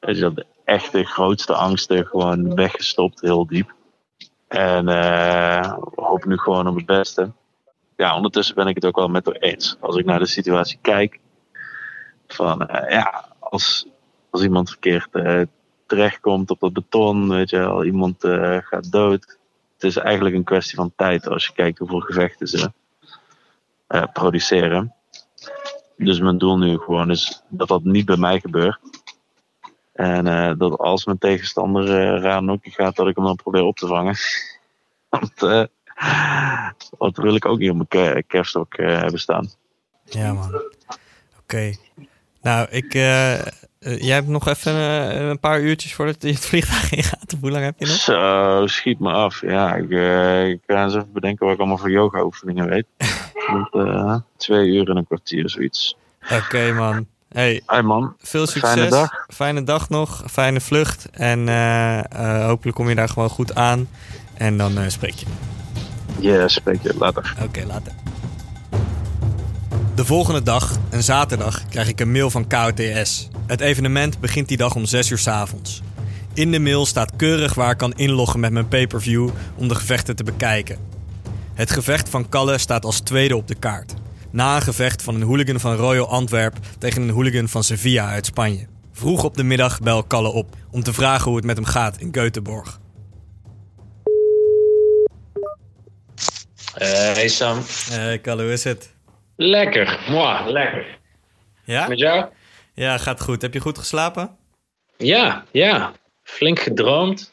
[0.00, 3.74] weet je, de echte grootste angsten gewoon weggestopt, heel diep.
[4.48, 4.88] En
[5.94, 7.32] hoop nu gewoon op het beste
[7.98, 9.76] ja, ondertussen ben ik het ook wel met haar eens.
[9.80, 11.20] Als ik naar de situatie kijk,
[12.26, 13.86] van uh, ja, als,
[14.30, 15.42] als iemand verkeerd uh,
[15.86, 19.38] terechtkomt op dat beton, weet je wel, iemand uh, gaat dood.
[19.74, 22.72] Het is eigenlijk een kwestie van tijd als je kijkt hoeveel gevechten ze
[24.12, 24.94] produceren.
[25.96, 28.78] Dus mijn doel nu gewoon is dat dat niet bij mij gebeurt.
[29.92, 30.24] En
[30.58, 31.86] dat als mijn tegenstander
[32.20, 34.16] raar nokkie gaat, dat ik hem dan probeer op te vangen.
[35.08, 35.68] Want
[36.98, 39.50] wat wil ik ook niet op mijn kerststok hebben staan.
[40.04, 40.54] Ja man.
[40.54, 40.62] Oké.
[41.42, 41.76] Okay.
[42.42, 42.92] Nou, ik,
[43.78, 47.34] jij hebt nog even een paar uurtjes voordat je het vliegtuig ingaat.
[47.40, 47.94] Hoe lang heb je nog?
[47.94, 49.40] Zo, schiet me af.
[49.40, 49.90] Ja, ik,
[50.54, 52.86] ik ga eens even bedenken wat ik allemaal voor yoga oefeningen weet.
[53.72, 55.96] Met, twee uur en een kwartier, zoiets.
[56.22, 57.06] Oké okay, man.
[57.28, 58.14] Hey, Hi man.
[58.18, 58.72] Veel succes.
[58.72, 59.26] Fijne dag.
[59.28, 60.22] Fijne dag nog.
[60.30, 61.10] Fijne vlucht.
[61.10, 61.48] En
[62.46, 63.88] hopelijk kom je daar gewoon goed aan.
[64.34, 65.26] En dan spreek je.
[66.20, 67.34] Ja, spreek je later.
[67.42, 67.92] Oké, later.
[69.94, 73.28] De volgende dag, een zaterdag, krijg ik een mail van KOTS.
[73.46, 75.82] Het evenement begint die dag om 6 uur s avonds.
[76.34, 80.16] In de mail staat keurig waar ik kan inloggen met mijn pay-per-view om de gevechten
[80.16, 80.78] te bekijken.
[81.54, 83.94] Het gevecht van Kalle staat als tweede op de kaart
[84.30, 88.26] na een gevecht van een hooligan van Royal Antwerp tegen een hooligan van Sevilla uit
[88.26, 88.66] Spanje.
[88.92, 91.98] Vroeg op de middag bel Kalle op om te vragen hoe het met hem gaat
[91.98, 92.87] in Göteborg.
[96.76, 97.58] Uh, hey Sam.
[97.90, 98.94] Hey Kalle, hoe is het?
[99.36, 100.98] Lekker, moi, lekker.
[101.64, 101.88] Ja?
[101.88, 102.26] Met jou?
[102.74, 103.42] Ja, gaat goed.
[103.42, 104.36] Heb je goed geslapen?
[104.96, 105.92] Ja, ja.
[106.22, 107.28] Flink gedroomd.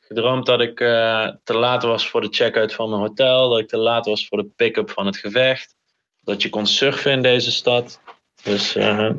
[0.00, 3.48] Gedroomd dat ik uh, te laat was voor de check-out van mijn hotel.
[3.48, 5.74] Dat ik te laat was voor de pick-up van het gevecht
[6.22, 8.00] dat je kon surfen in deze stad.
[8.42, 9.10] Dus uh,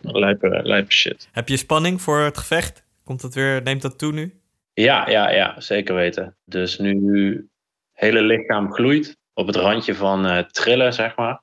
[0.00, 1.28] lijpe, lijpe shit.
[1.32, 2.84] Heb je spanning voor het gevecht?
[3.04, 4.40] Komt dat weer, neemt dat toe nu?
[4.74, 6.36] Ja, ja, ja, zeker weten.
[6.44, 7.48] Dus nu
[7.96, 11.42] hele lichaam gloeit op het randje van uh, trillen, zeg maar.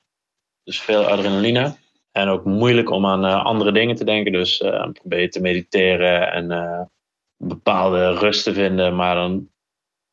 [0.62, 1.76] Dus veel adrenaline.
[2.12, 4.32] En ook moeilijk om aan uh, andere dingen te denken.
[4.32, 6.90] Dus uh, probeer je te mediteren en
[7.36, 8.96] bepaalde rust te vinden.
[8.96, 9.48] Maar dan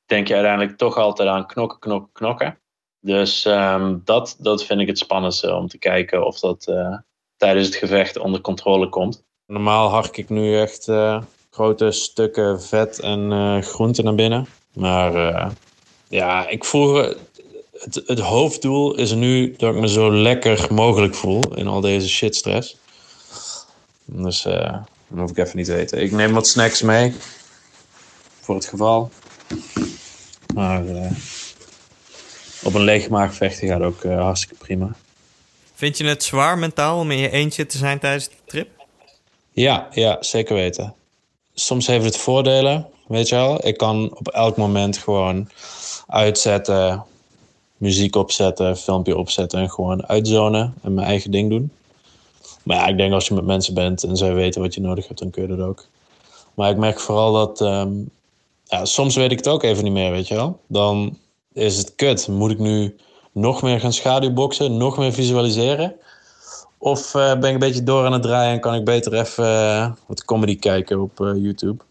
[0.05, 2.59] denk je uiteindelijk toch altijd aan knokken, knokken, knokken.
[2.99, 6.63] Dus um, dat, dat vind ik het spannendste om te kijken of dat
[7.37, 9.23] tijdens het gevecht onder controle komt.
[9.45, 10.91] Normaal hark ik nu echt
[11.49, 14.45] grote stukken vet en uh, groente naar binnen.
[14.73, 15.51] Maar
[16.11, 16.95] ja, ik voel.
[16.95, 22.09] Het, het hoofddoel is nu dat ik me zo lekker mogelijk voel in al deze
[22.09, 22.77] shitstress.
[24.05, 26.01] Dus dat hoef ik even niet te weten.
[26.01, 27.13] Ik neem wat snacks mee.
[28.39, 29.11] Voor het geval.
[30.53, 30.83] Maar
[32.63, 34.95] op een lege maag vechten gaat ook uh, hartstikke prima.
[35.75, 38.69] Vind je het zwaar mentaal om in je eentje te zijn tijdens de trip?
[39.51, 40.93] Ja, ja, zeker weten.
[41.53, 43.67] Soms heeft het voordelen, weet je wel.
[43.67, 45.49] Ik kan op elk moment gewoon
[46.07, 47.03] uitzetten,
[47.77, 51.71] muziek opzetten, filmpje opzetten en gewoon uitzonen en mijn eigen ding doen.
[52.63, 55.07] Maar ja, ik denk als je met mensen bent en zij weten wat je nodig
[55.07, 55.85] hebt, dan kun je dat ook.
[56.53, 58.09] Maar ik merk vooral dat um,
[58.63, 60.59] ja, soms weet ik het ook even niet meer, weet je wel.
[60.67, 61.17] Dan
[61.53, 62.27] is het kut.
[62.27, 62.95] Moet ik nu
[63.31, 65.95] nog meer gaan schaduwboksen, nog meer visualiseren?
[66.77, 69.45] Of uh, ben ik een beetje door aan het draaien en kan ik beter even
[69.45, 71.83] uh, wat comedy kijken op uh, YouTube?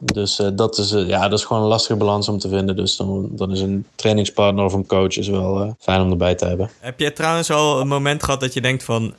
[0.00, 2.76] Dus dat, is, ja, dat is gewoon een lastige balans om te vinden.
[2.76, 6.46] Dus dan, dan is een trainingspartner of een coach is wel fijn om erbij te
[6.46, 6.70] hebben.
[6.78, 9.14] Heb je trouwens al een moment gehad dat je denkt van...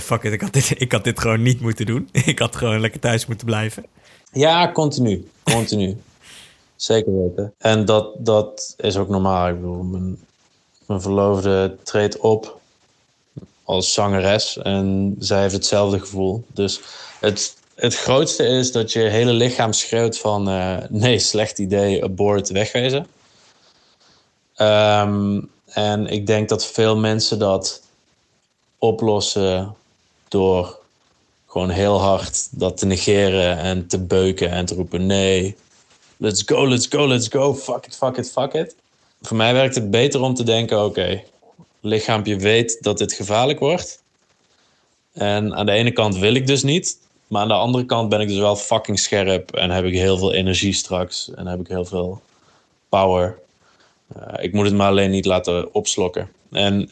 [0.00, 2.08] fuck it, ik had, dit, ik had dit gewoon niet moeten doen.
[2.24, 3.84] ik had gewoon lekker thuis moeten blijven.
[4.32, 5.28] Ja, continu.
[5.42, 5.96] Continu.
[6.76, 7.54] Zeker weten.
[7.58, 9.48] En dat, dat is ook normaal.
[9.48, 10.18] Ik bedoel, mijn,
[10.86, 12.60] mijn verloofde treedt op
[13.64, 16.44] als zangeres en zij heeft hetzelfde gevoel.
[16.52, 16.80] Dus
[17.20, 22.48] het, het grootste is dat je hele lichaam schreeuwt van uh, nee, slecht idee, abort,
[22.48, 23.06] wegwezen.
[24.56, 27.82] Um, en ik denk dat veel mensen dat
[28.78, 29.74] oplossen
[30.28, 30.78] door
[31.46, 35.56] gewoon heel hard dat te negeren en te beuken en te roepen nee,
[36.16, 38.76] let's go, let's go, let's go, fuck it, fuck it, fuck it.
[39.22, 41.22] Voor mij werkt het beter om te denken, oké,
[41.80, 44.02] lichaampje weet dat dit gevaarlijk wordt.
[45.12, 46.98] En aan de ene kant wil ik dus niet,
[47.34, 50.18] maar aan de andere kant ben ik dus wel fucking scherp en heb ik heel
[50.18, 52.22] veel energie straks en heb ik heel veel
[52.88, 53.38] power.
[54.16, 56.30] Uh, ik moet het maar alleen niet laten opslokken.
[56.50, 56.90] En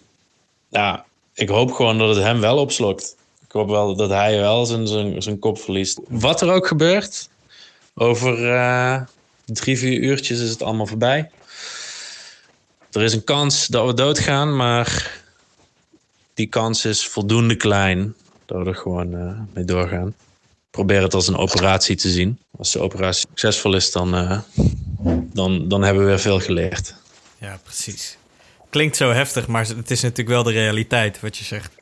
[0.68, 3.16] ja, ik hoop gewoon dat het hem wel opslokt.
[3.44, 6.00] Ik hoop wel dat hij wel zijn, zijn, zijn kop verliest.
[6.08, 7.28] Wat er ook gebeurt,
[7.94, 9.00] over uh,
[9.44, 11.30] drie, vier uurtjes is het allemaal voorbij.
[12.92, 15.20] Er is een kans dat we doodgaan, maar
[16.34, 18.14] die kans is voldoende klein
[18.46, 20.14] dat we er gewoon uh, mee doorgaan.
[20.72, 22.38] Probeer het als een operatie te zien.
[22.58, 24.38] Als de operatie succesvol is, dan, uh,
[25.32, 26.94] dan, dan hebben we weer veel geleerd.
[27.38, 28.16] Ja, precies.
[28.70, 31.72] Klinkt zo heftig, maar het is natuurlijk wel de realiteit wat je zegt.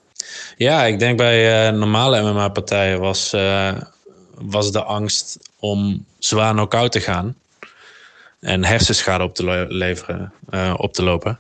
[0.57, 3.73] Ja, ik denk bij uh, normale MMA-partijen was, uh,
[4.35, 7.37] was de angst om zwaar knock-out te gaan
[8.41, 10.33] en hersenschade op te leveren,
[10.77, 11.39] op te lopen.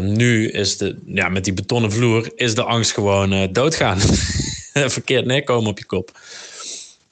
[0.00, 3.98] nu is de, ja, met die betonnen vloer, is de angst gewoon doodgaan.
[4.98, 6.20] Verkeerd neerkomen op je kop.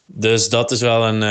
[0.07, 1.23] Dus dat is wel een,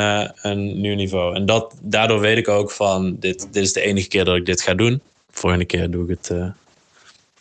[0.42, 1.36] een nieuw niveau.
[1.36, 4.46] En dat, daardoor weet ik ook van, dit, dit is de enige keer dat ik
[4.46, 5.02] dit ga doen.
[5.32, 6.54] Volgende keer doe ik het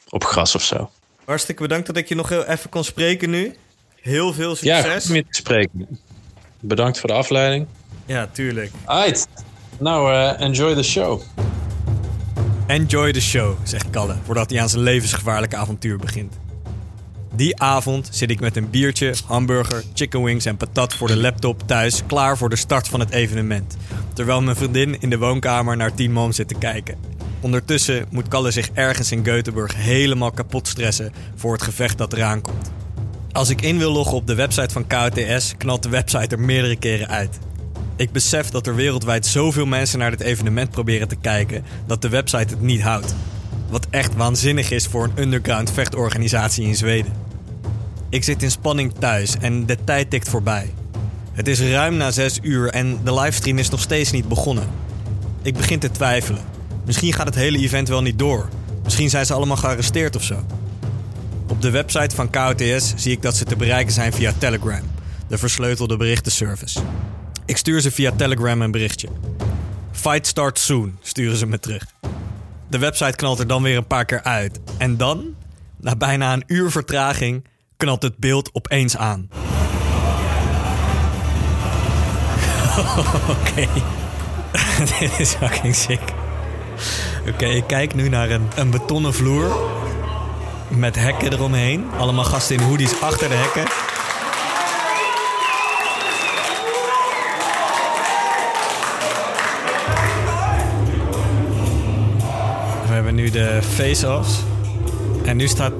[0.09, 0.91] op gras of zo.
[1.25, 3.55] Hartstikke bedankt dat ik je nog heel even kon spreken nu.
[4.01, 5.07] Heel veel succes.
[5.07, 6.01] Ja, te spreken.
[6.61, 7.67] Bedankt voor de afleiding.
[8.07, 8.71] Ja, tuurlijk.
[8.85, 9.27] Alright.
[9.79, 11.23] Nou, uh, enjoy the show.
[12.67, 16.35] Enjoy the show, zegt Kalle, voordat hij aan zijn levensgevaarlijke avontuur begint.
[17.37, 21.63] Die avond zit ik met een biertje, hamburger, chicken wings en patat voor de laptop
[21.67, 23.77] thuis klaar voor de start van het evenement.
[24.13, 26.97] Terwijl mijn vriendin in de woonkamer naar Team Mom zit te kijken.
[27.41, 32.41] Ondertussen moet Kalle zich ergens in Göteborg helemaal kapot stressen voor het gevecht dat eraan
[32.41, 32.71] komt.
[33.33, 36.77] Als ik in wil loggen op de website van KTS, knalt de website er meerdere
[36.77, 37.39] keren uit.
[37.97, 42.09] Ik besef dat er wereldwijd zoveel mensen naar dit evenement proberen te kijken dat de
[42.09, 43.15] website het niet houdt.
[43.69, 47.13] Wat echt waanzinnig is voor een underground vechtorganisatie in Zweden.
[48.09, 50.73] Ik zit in spanning thuis en de tijd tikt voorbij.
[51.33, 54.69] Het is ruim na 6 uur en de livestream is nog steeds niet begonnen.
[55.43, 56.43] Ik begin te twijfelen.
[56.85, 58.49] Misschien gaat het hele event wel niet door.
[58.85, 60.45] Misschien zijn ze allemaal gearresteerd of zo.
[61.49, 64.83] Op de website van KOTS zie ik dat ze te bereiken zijn via Telegram,
[65.29, 66.81] de versleutelde berichtenservice.
[67.47, 69.09] Ik stuur ze via Telegram een berichtje.
[69.93, 71.87] Fight starts soon, sturen ze me terug.
[72.75, 74.61] De website knalt er dan weer een paar keer uit.
[74.79, 75.35] En dan,
[75.81, 77.45] na bijna een uur vertraging,
[77.77, 79.29] knalt het beeld opeens aan.
[83.35, 83.69] Oké.
[84.99, 86.01] Dit is fucking sick.
[87.29, 89.57] Oké, ik kijk nu naar een, een betonnen vloer.
[90.69, 91.91] Met hekken eromheen.
[91.99, 93.94] Allemaal gasten in hoodies achter de hekken.
[103.31, 104.39] De face-offs.
[105.25, 105.73] En nu staat...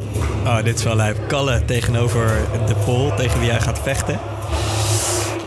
[0.45, 1.29] Oh, dit is wel lijp.
[1.29, 4.21] Kalle tegenover de pol tegen wie hij gaat vechten.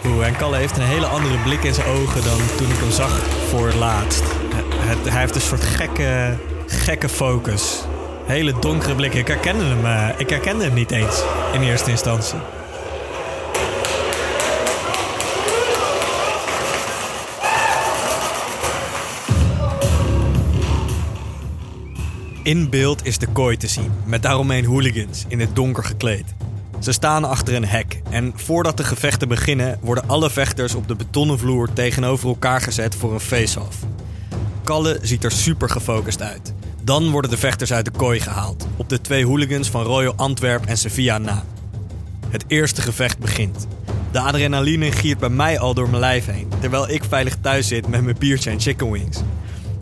[0.05, 2.91] Oeh, en Kalle heeft een hele andere blik in zijn ogen dan toen ik hem
[2.91, 4.23] zag voor het laatst
[4.87, 7.83] hij heeft een soort gekke, gekke focus.
[8.25, 9.13] Hele donkere blik.
[9.13, 12.37] Ik herkende hem, uh, ik herkende hem niet eens in eerste instantie.
[22.47, 26.25] In beeld is de kooi te zien, met daaromheen hooligans in het donker gekleed.
[26.79, 30.95] Ze staan achter een hek en voordat de gevechten beginnen worden alle vechters op de
[30.95, 33.77] betonnen vloer tegenover elkaar gezet voor een face-off.
[34.63, 36.53] Kalle ziet er super gefocust uit.
[36.83, 40.65] Dan worden de vechters uit de kooi gehaald, op de twee hooligans van Royal Antwerp
[40.65, 41.43] en Sevilla na.
[42.29, 43.67] Het eerste gevecht begint.
[44.11, 47.87] De adrenaline giert bij mij al door mijn lijf heen, terwijl ik veilig thuis zit
[47.87, 49.17] met mijn biertje en chicken wings.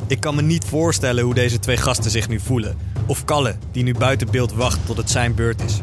[0.07, 3.83] Ik kan me niet voorstellen hoe deze twee gasten zich nu voelen, of Kalle, die
[3.83, 5.81] nu buiten beeld wacht tot het zijn beurt is.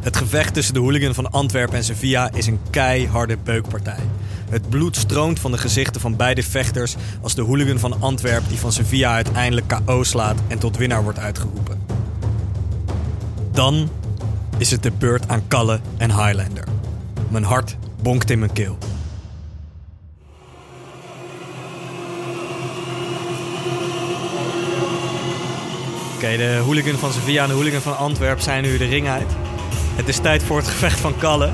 [0.00, 4.00] Het gevecht tussen de hooligan van Antwerpen en Sevilla is een keiharde beukpartij.
[4.48, 8.58] Het bloed stroomt van de gezichten van beide vechters als de hooligan van Antwerp die
[8.58, 11.80] van Sevilla uiteindelijk KO slaat en tot winnaar wordt uitgeroepen.
[13.52, 13.90] Dan
[14.58, 16.64] is het de beurt aan Kalle en Highlander.
[17.28, 18.78] Mijn hart bonkt in mijn keel.
[26.16, 29.32] Oké, de hooligan van Sevilla en de hooligan van Antwerp zijn nu de ring uit.
[29.94, 31.50] Het is tijd voor het gevecht van Kalle.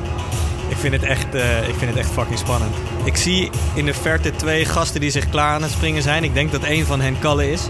[0.68, 2.74] Ik vind, het echt, uh, ik vind het echt fucking spannend.
[3.04, 6.24] Ik zie in de verte twee gasten die zich klaar aan het springen zijn.
[6.24, 7.68] Ik denk dat een van hen Kalle is.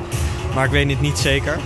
[0.55, 1.59] Maar ik weet het niet zeker.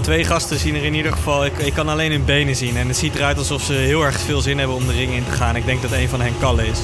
[0.00, 1.44] Twee gasten zien er in ieder geval...
[1.44, 2.76] Ik, ik kan alleen hun benen zien.
[2.76, 5.24] En het ziet eruit alsof ze heel erg veel zin hebben om de ring in
[5.24, 5.56] te gaan.
[5.56, 6.78] Ik denk dat een van hen Kalle is.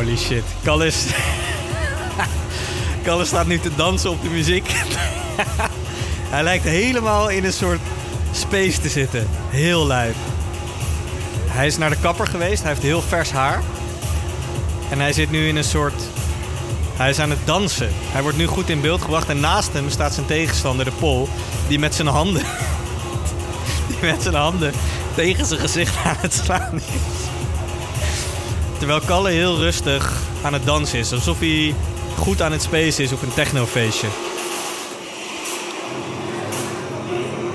[0.00, 0.44] Holy shit.
[0.62, 0.90] Kalle
[3.02, 4.66] Kalle staat nu te dansen op de muziek.
[6.32, 7.80] Hij lijkt helemaal in een soort
[8.32, 9.28] space te zitten.
[9.48, 10.12] Heel lui.
[11.46, 12.60] Hij is naar de kapper geweest.
[12.62, 13.62] Hij heeft heel vers haar.
[14.90, 16.02] En hij zit nu in een soort...
[16.96, 17.90] Hij is aan het dansen.
[17.92, 19.28] Hij wordt nu goed in beeld gebracht.
[19.28, 21.28] En naast hem staat zijn tegenstander, de Pol.
[21.68, 22.42] Die met zijn handen...
[23.88, 24.72] die met zijn handen
[25.14, 27.19] tegen zijn gezicht aan het slaan is.
[28.80, 31.12] Terwijl Kalle heel rustig aan het dansen is.
[31.12, 31.74] Alsof hij
[32.16, 34.06] goed aan het space is op een technofeestje.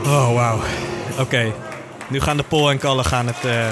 [0.05, 0.59] Oh, wauw.
[1.19, 1.53] Oké.
[2.07, 3.67] Nu gaan de Pol en Kalle gaan het, uh,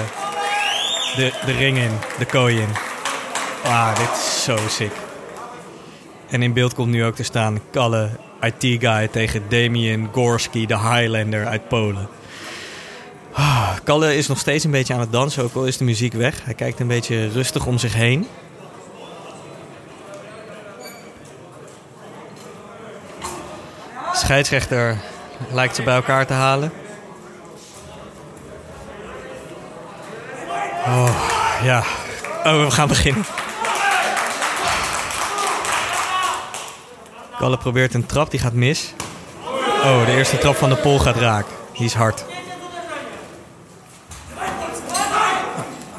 [1.16, 2.68] de, de ring in, de kooi in.
[3.64, 4.92] Ah, dit is zo sick.
[6.28, 11.46] En in beeld komt nu ook te staan Kalle IT-guy tegen Damien Gorski, de Highlander
[11.46, 12.08] uit Polen.
[13.34, 16.12] Ah, Kalle is nog steeds een beetje aan het dansen, ook al is de muziek
[16.12, 16.44] weg.
[16.44, 18.28] Hij kijkt een beetje rustig om zich heen.
[24.12, 24.96] Scheidsrechter
[25.50, 26.72] lijkt ze bij elkaar te halen.
[30.86, 31.30] Oh,
[31.62, 31.82] ja.
[32.44, 33.24] Oh, we gaan beginnen.
[37.38, 38.92] Kalle probeert een trap, die gaat mis.
[39.84, 41.46] Oh, de eerste trap van de pol gaat raak.
[41.72, 42.24] Die is hard.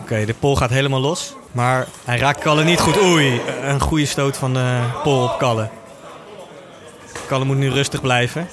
[0.05, 1.35] Oké, de pol gaat helemaal los.
[1.51, 3.01] Maar hij raakt Kalle niet goed.
[3.01, 5.69] Oei, een goede stoot van de pol op Kalle.
[7.27, 8.47] Kalle moet nu rustig blijven.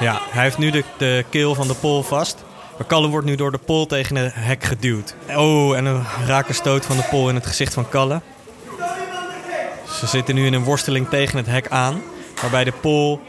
[0.00, 2.44] Ja, hij heeft nu de, de keel van de pol vast.
[2.76, 5.14] Maar Kalle wordt nu door de pol tegen het hek geduwd.
[5.36, 8.20] Oh, en een rake stoot van de pol in het gezicht van Kalle.
[9.98, 12.02] Ze zitten nu in een worsteling tegen het hek aan.
[12.40, 13.20] Waarbij de pol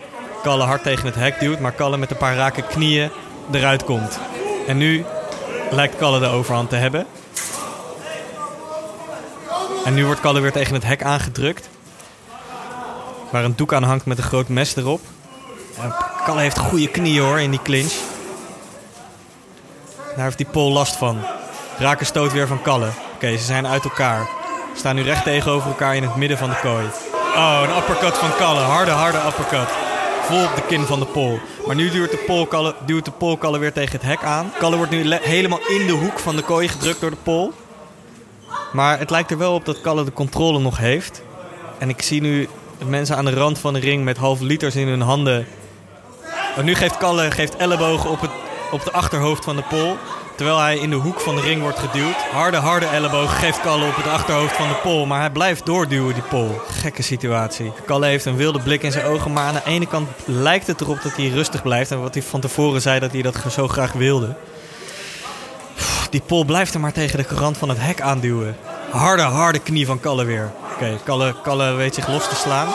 [0.43, 1.59] Kalle hard tegen het hek duwt.
[1.59, 3.09] Maar Kalle met een paar rake knieën
[3.51, 4.19] eruit komt.
[4.67, 5.05] En nu
[5.71, 7.05] lijkt Kalle de overhand te hebben.
[9.87, 11.69] En nu wordt Kalle weer tegen het hek aangedrukt.
[13.29, 15.01] Waar een doek aan hangt met een groot mes erop.
[15.81, 15.95] En
[16.25, 17.93] Kalle heeft goede knieën hoor in die clinch.
[20.15, 21.19] Daar heeft die Pol last van.
[21.77, 22.89] Raken stoot weer van Kalle.
[23.15, 24.27] Oké, ze zijn uit elkaar.
[24.75, 26.85] Staan nu recht tegenover elkaar in het midden van de kooi.
[27.35, 28.59] Oh, een uppercut van Kalle.
[28.61, 29.69] Harde, harde uppercut.
[30.21, 31.39] Vol op de kin van de Pol.
[31.67, 34.51] Maar nu duwt de Pol Kalle, duwt de Pol Kalle weer tegen het hek aan.
[34.59, 37.53] Kalle wordt nu le- helemaal in de hoek van de kooi gedrukt door de Pol.
[38.71, 41.21] Maar het lijkt er wel op dat Kalle de controle nog heeft.
[41.77, 42.49] En ik zie nu
[42.85, 45.47] mensen aan de rand van de ring met halve liters in hun handen.
[46.55, 48.31] En nu geeft Kalle geeft ellebogen op, het,
[48.71, 49.97] op de achterhoofd van de pol.
[50.35, 52.15] Terwijl hij in de hoek van de ring wordt geduwd.
[52.31, 55.05] Harde, harde ellebogen geeft Kalle op het achterhoofd van de pol.
[55.05, 56.61] Maar hij blijft doorduwen, die pol.
[56.67, 57.71] Gekke situatie.
[57.85, 59.33] Kalle heeft een wilde blik in zijn ogen.
[59.33, 61.91] Maar aan de ene kant lijkt het erop dat hij rustig blijft.
[61.91, 64.35] En wat hij van tevoren zei dat hij dat zo graag wilde.
[66.09, 68.57] Die pol blijft er maar tegen de rand van het hek aanduwen.
[68.91, 70.51] Harde, harde knie van Kalle weer.
[70.73, 72.67] Oké, Kalle, Kalle weet zich los te slaan.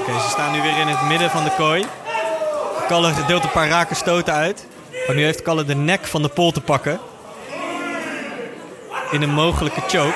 [0.00, 1.84] Oké, ze staan nu weer in het midden van de kooi.
[2.88, 4.66] Kalle deelt een paar rake stoten uit.
[5.06, 6.98] Maar nu heeft Kalle de nek van de pol te pakken.
[9.10, 10.14] In een mogelijke choke.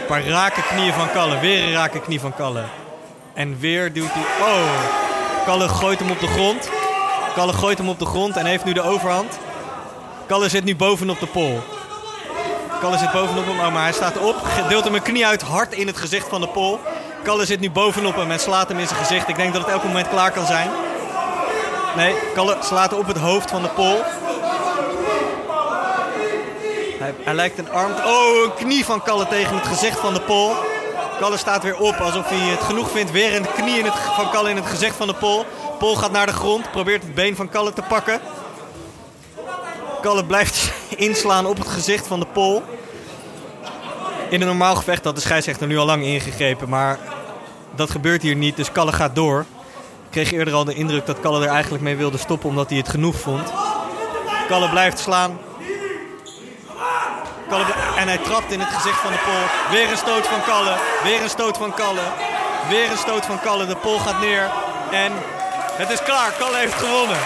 [0.00, 1.38] Een paar rake knieën van Kalle.
[1.38, 2.62] Weer een rake knie van Kalle.
[3.34, 4.48] En weer duwt hij...
[4.48, 5.44] Oh!
[5.44, 6.70] Kalle gooit hem op de grond.
[7.34, 9.38] Kalle gooit hem op de grond en heeft nu de overhand.
[10.26, 11.60] Kalle zit nu bovenop de pol.
[12.82, 14.36] Kalle zit bovenop hem, oh, maar hij staat op.
[14.68, 16.80] Deelt hem een knie uit, hard in het gezicht van de pol.
[17.22, 19.28] Kalle zit nu bovenop hem en slaat hem in zijn gezicht.
[19.28, 20.70] Ik denk dat het elk moment klaar kan zijn.
[21.96, 24.02] Nee, Kalle slaat op het hoofd van de pol.
[27.24, 27.92] Hij, lijkt een arm...
[28.06, 30.54] Oh, een knie van Kalle tegen het gezicht van de pol.
[31.18, 33.10] Kalle staat weer op alsof hij het genoeg vindt.
[33.10, 35.44] Weer een knie in het, van Kalle in het gezicht van de pol.
[35.78, 38.20] Pol gaat naar de grond, probeert het been van Kalle te pakken.
[40.02, 42.62] Kalle blijft inslaan op het gezicht van de pol.
[44.28, 46.98] In een normaal gevecht had de scheidsrechter nu al lang ingegrepen, maar
[47.74, 49.40] dat gebeurt hier niet, dus Kalle gaat door.
[50.04, 52.78] Ik kreeg eerder al de indruk dat Kalle er eigenlijk mee wilde stoppen omdat hij
[52.78, 53.52] het genoeg vond.
[54.48, 55.38] Kalle blijft slaan.
[57.96, 59.74] En hij trapt in het gezicht van de pol.
[59.76, 60.76] Weer een stoot van Kalle.
[61.02, 62.06] Weer een stoot van Kalle.
[62.68, 63.66] Weer een stoot van Kalle.
[63.66, 64.50] De pol gaat neer.
[64.90, 65.12] En
[65.76, 66.32] het is klaar.
[66.38, 67.16] Kalle heeft gewonnen.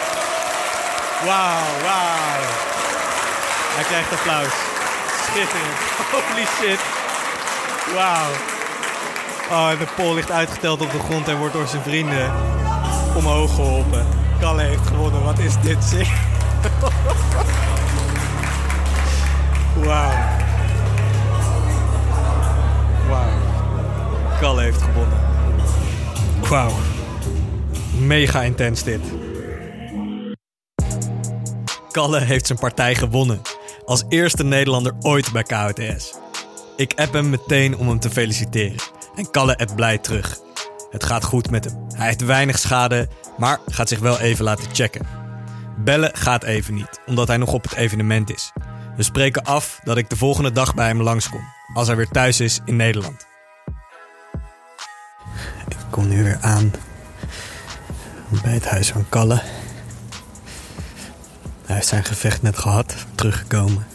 [1.25, 2.45] Wauw, wauw.
[3.75, 4.55] Hij krijgt applaus.
[5.27, 5.77] Schitterend.
[6.13, 6.81] Holy shit.
[7.95, 8.31] Wauw.
[9.51, 12.33] Oh, de pol ligt uitgeteld op de grond en wordt door zijn vrienden
[13.15, 14.07] omhoog geholpen.
[14.41, 15.23] Kalle heeft gewonnen.
[15.23, 16.09] Wat is dit zeg?
[19.85, 20.15] Wauw.
[23.09, 23.29] Wauw.
[24.41, 25.19] Kalle heeft gewonnen.
[26.49, 26.73] Wauw.
[27.99, 29.01] Mega intens dit.
[31.97, 33.41] Kalle heeft zijn partij gewonnen.
[33.85, 36.15] Als eerste Nederlander ooit bij KOTS.
[36.77, 38.77] Ik app hem meteen om hem te feliciteren.
[39.15, 40.39] En Kalle appt blij terug.
[40.91, 41.87] Het gaat goed met hem.
[41.95, 43.09] Hij heeft weinig schade,
[43.39, 45.07] maar gaat zich wel even laten checken.
[45.77, 48.53] Bellen gaat even niet, omdat hij nog op het evenement is.
[48.97, 51.43] We spreken af dat ik de volgende dag bij hem langskom,
[51.75, 53.27] als hij weer thuis is in Nederland.
[55.69, 56.73] Ik kom nu weer aan
[58.43, 59.66] bij het huis van Kalle.
[61.67, 63.87] Hij heeft zijn gevecht net gehad, teruggekomen.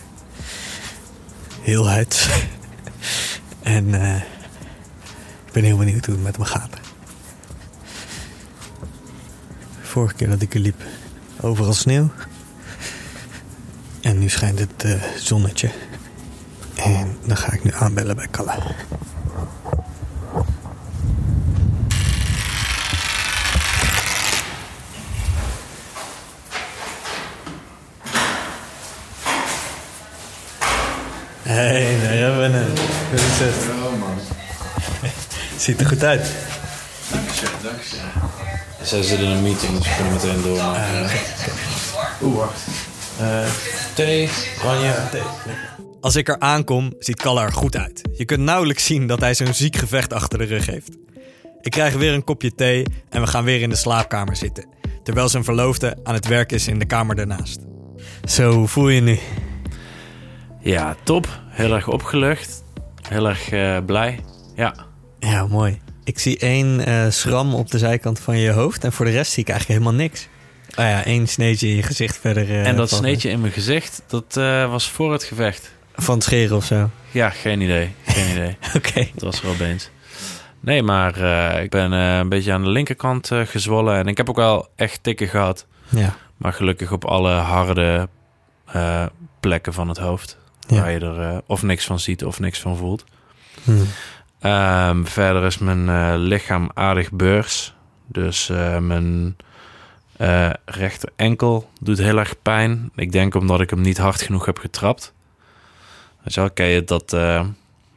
[1.62, 2.30] Heel huids.
[3.62, 4.16] en eh,
[5.46, 6.78] ik ben heel benieuwd hoe het met hem gaat.
[9.82, 10.84] Vorige keer dat ik er liep,
[11.42, 12.12] overal sneeuw.
[14.02, 15.72] En nu schijnt het eh, zonnetje.
[16.76, 18.54] En En dan ga ik nu aanbellen bij Kalle.
[31.54, 32.76] Hey, daar hebben we hem.
[33.10, 33.56] Hoe is het?
[35.62, 36.32] Ziet er goed uit.
[38.82, 40.60] Zij zitten in een meeting, dus we kunnen meteen door.
[42.22, 42.62] Oeh, wacht.
[43.20, 43.50] Eh,
[43.94, 44.30] thee,
[44.64, 44.94] oranje.
[46.02, 48.02] Als ik er aankom, ziet Kalle er goed uit.
[48.14, 50.98] Je kunt nauwelijks zien dat hij zo'n ziek gevecht achter de rug heeft.
[51.62, 54.66] Ik krijg weer een kopje thee en we gaan weer in de slaapkamer zitten.
[55.04, 57.60] Terwijl zijn verloofde aan het werk is in de kamer daarnaast.
[58.26, 59.20] Zo, hoe voel je je nu?
[60.62, 61.28] Ja, top.
[61.48, 62.64] Heel erg opgelucht.
[63.10, 64.20] Heel erg eh, blij.
[64.56, 64.76] Ja.
[65.20, 65.80] Ja, mooi.
[66.04, 69.32] Ik zie één eh, schram op de zijkant van je hoofd en voor de rest
[69.32, 70.28] zie ik eigenlijk helemaal niks.
[70.70, 72.50] Oh ja, één sneetje in je gezicht verder.
[72.50, 74.34] eh, en dat sneetje in mijn gezicht, dat
[74.70, 75.72] was voor het gevecht.
[75.96, 76.90] Van het scheren of zo.
[77.12, 77.92] Ja, geen idee.
[78.06, 78.58] Geen idee.
[78.76, 79.00] Oké.
[79.00, 79.90] Het was er opeens.
[80.60, 81.18] Nee, maar
[81.64, 83.96] ik ben een beetje aan de linkerkant gezwollen.
[83.98, 85.66] En ik heb ook wel echt tikken gehad.
[85.90, 86.16] Ja.
[86.38, 88.10] Maar gelukkig op alle harde
[89.40, 90.38] plekken van het hoofd.
[90.68, 90.82] Ja.
[90.82, 93.04] Waar je er eh, of niks van ziet of niks van voelt.
[93.64, 93.72] Hm.
[94.40, 97.74] Ehm, verder is mijn eh, lichaam aardig beurs.
[98.08, 99.38] Dus eh, mijn
[100.66, 102.92] rechter enkel doet heel erg pijn.
[102.96, 105.14] Ik denk omdat ik hem niet hard genoeg heb getrapt.
[106.24, 107.14] Weet je wel, ken je dat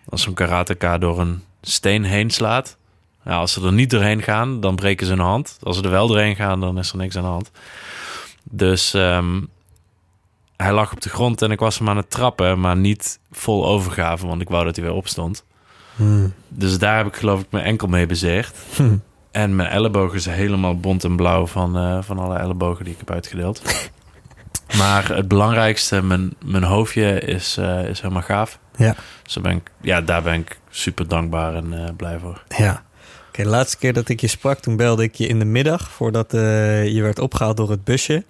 [0.09, 2.77] als zo'n karateka door een steen heen slaat?
[3.25, 5.59] Als ze er niet doorheen gaan, dan breken ze hun hand.
[5.62, 7.51] Als ze er wel doorheen gaan, dan is er niks aan de hand.
[8.43, 9.41] Dus ehm,
[10.57, 13.67] hij lag op de grond en ik was hem aan het trappen, maar niet vol
[13.67, 15.45] overgave, want ik wou dat hij weer opstond.
[15.97, 16.29] Hm.
[16.49, 18.53] Dus daar heb ik geloof ik mijn enkel mee bezeerd.
[18.77, 18.97] Hm.
[19.31, 22.99] En mijn elleboog is helemaal bont en blauw van, eh, van alle ellebogen die ik
[22.99, 23.63] heb uitgedeeld.
[24.79, 28.59] maar het belangrijkste, mijn, mijn hoofdje is, eh, is helemaal gaaf.
[28.77, 28.95] Ja.
[29.23, 32.43] Dus daar ben ik, ja, daar ben ik super dankbaar en eh, blij voor.
[32.57, 32.83] Ja.
[33.29, 35.91] Oké, de laatste keer dat ik je sprak, toen belde ik je in de middag
[35.91, 38.25] voordat je werd opgehaald door het busje.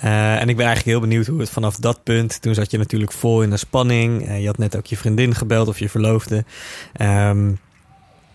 [0.00, 2.78] Eh, en ik ben eigenlijk heel benieuwd hoe het vanaf dat punt, toen zat je
[2.78, 4.26] natuurlijk vol in de spanning.
[4.26, 6.44] Eh, je had net ook je vriendin gebeld of je verloofde.
[6.92, 7.52] Ehm,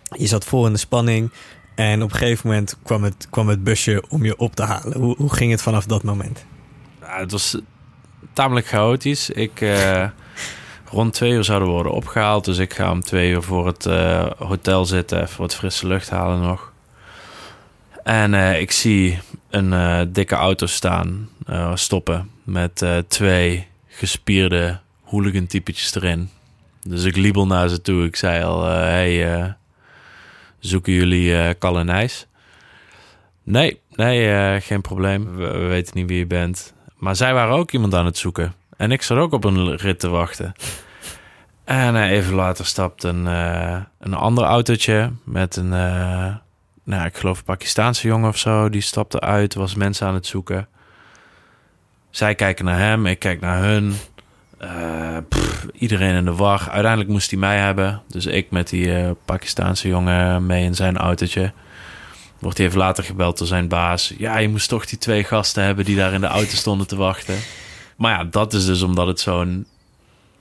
[0.09, 1.32] je zat vol in de spanning.
[1.76, 4.97] En op een gegeven moment kwam het, kwam het busje om je op te halen.
[4.99, 6.45] Hoe, ging het vanaf dat moment?
[7.01, 7.57] Ja, het was
[8.34, 9.30] tamelijk chaotisch.
[9.30, 10.07] Ik, eh,
[10.89, 12.45] rond twee uur zouden worden opgehaald.
[12.45, 13.84] Dus ik ga om twee uur voor het
[14.38, 15.22] hotel zitten.
[15.22, 16.74] Even wat frisse lucht halen nog.
[18.06, 22.30] En eh, ik zie een eh, dikke auto staan, eh, stoppen.
[22.43, 26.30] Met twee gespierde hooligan typetjes erin.
[26.82, 28.06] Dus ik liebel naar ze toe.
[28.06, 29.56] Ik zei al, hey,
[30.60, 32.28] zoeken jullie eh Kal en?
[33.43, 35.36] Nee, nee, geen probleem.
[35.36, 36.74] We, we weten niet wie je bent.
[36.97, 38.53] Maar zij waren ook iemand aan het zoeken.
[38.78, 40.53] En ik zat ook op een rit te wachten.
[41.64, 43.26] En even later stapt een,
[43.99, 45.74] een ander autootje met een,
[46.86, 48.70] nou, ik geloof een Pakistaanse jongen of zo.
[48.70, 50.68] Die stapte uit, was mensen aan het zoeken.
[52.10, 53.96] Zij kijken naar hem, ik kijk naar hun.
[54.58, 55.18] Eh,
[55.74, 56.68] iedereen in de war.
[56.70, 58.02] Uiteindelijk moest hij mij hebben.
[58.08, 61.54] Dus ik met die eh, Pakistaanse jongen mee in zijn autootje.
[62.40, 64.14] Wordt hij even later gebeld door zijn baas.
[64.18, 66.96] Ja, je moest toch die twee gasten hebben die daar in de auto stonden te
[66.96, 67.36] wachten.
[67.98, 69.66] Maar ja, dat is dus omdat het zo'n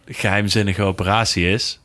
[0.07, 1.81] geheimzinnige operatie is.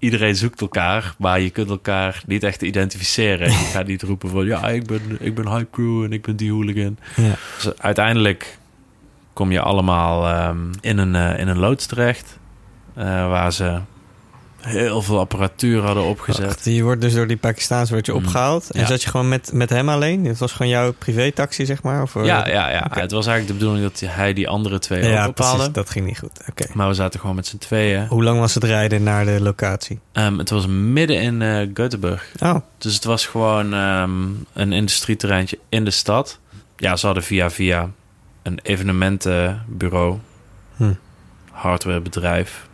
[0.00, 3.50] Iedereen zoekt elkaar, maar je kunt elkaar niet echt identificeren.
[3.50, 6.36] Je gaat niet roepen van, ja, ik ben, ik ben Hype Crew en ik ben
[6.36, 6.98] die hooligan.
[7.16, 7.34] Ja.
[7.62, 8.58] Dus uiteindelijk
[9.32, 12.38] kom je allemaal ehm, in, een, eh, in een loods terecht.
[12.94, 13.78] eh, waar ze
[14.60, 16.44] heel veel apparatuur hadden opgezet.
[16.46, 18.18] Wacht, je wordt dus door die Pakistaanse werd je Mm.
[18.18, 18.70] opgehaald.
[18.70, 18.86] En Ja.
[18.86, 20.24] zat je gewoon met, met hem alleen?
[20.24, 22.02] Het was gewoon jouw privé-taxi, zeg maar?
[22.02, 22.82] Of, eh, Ja, ja, ja.
[22.90, 23.00] Oké.
[23.00, 25.32] Het was eigenlijk de bedoeling dat hij die andere twee ja, ophaalde.
[25.56, 25.72] precies.
[25.72, 26.40] Dat ging niet goed.
[26.48, 26.66] Oké.
[26.72, 28.06] Maar we zaten gewoon met z'n tweeën.
[28.06, 29.98] Hoe lang was het rijden naar de locatie?
[30.12, 32.22] Ehm, het was midden in eh Göteborg.
[32.42, 34.10] Oh, Dus het was gewoon ehm,
[34.52, 36.38] een industrieterreintje in de stad.
[36.76, 37.88] Ja, ze hadden via via
[38.42, 40.18] een evenementenbureau,
[40.76, 40.92] Hm.
[41.50, 42.68] hardwarebedrijf.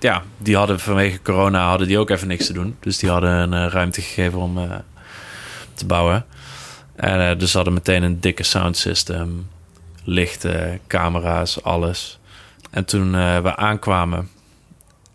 [0.00, 2.76] Ja, die hadden vanwege corona hadden die ook even niks te doen.
[2.80, 4.70] Dus die hadden een eh, ruimte gegeven om eh,
[5.74, 6.24] te bouwen.
[6.96, 9.48] En eh, dus hadden meteen een dikke sound system,
[10.04, 12.18] lichten, camera's, alles.
[12.70, 13.10] En toen
[13.42, 14.30] we aankwamen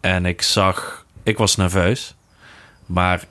[0.01, 2.15] en ik zag, ik was nerveus,
[2.85, 3.23] maar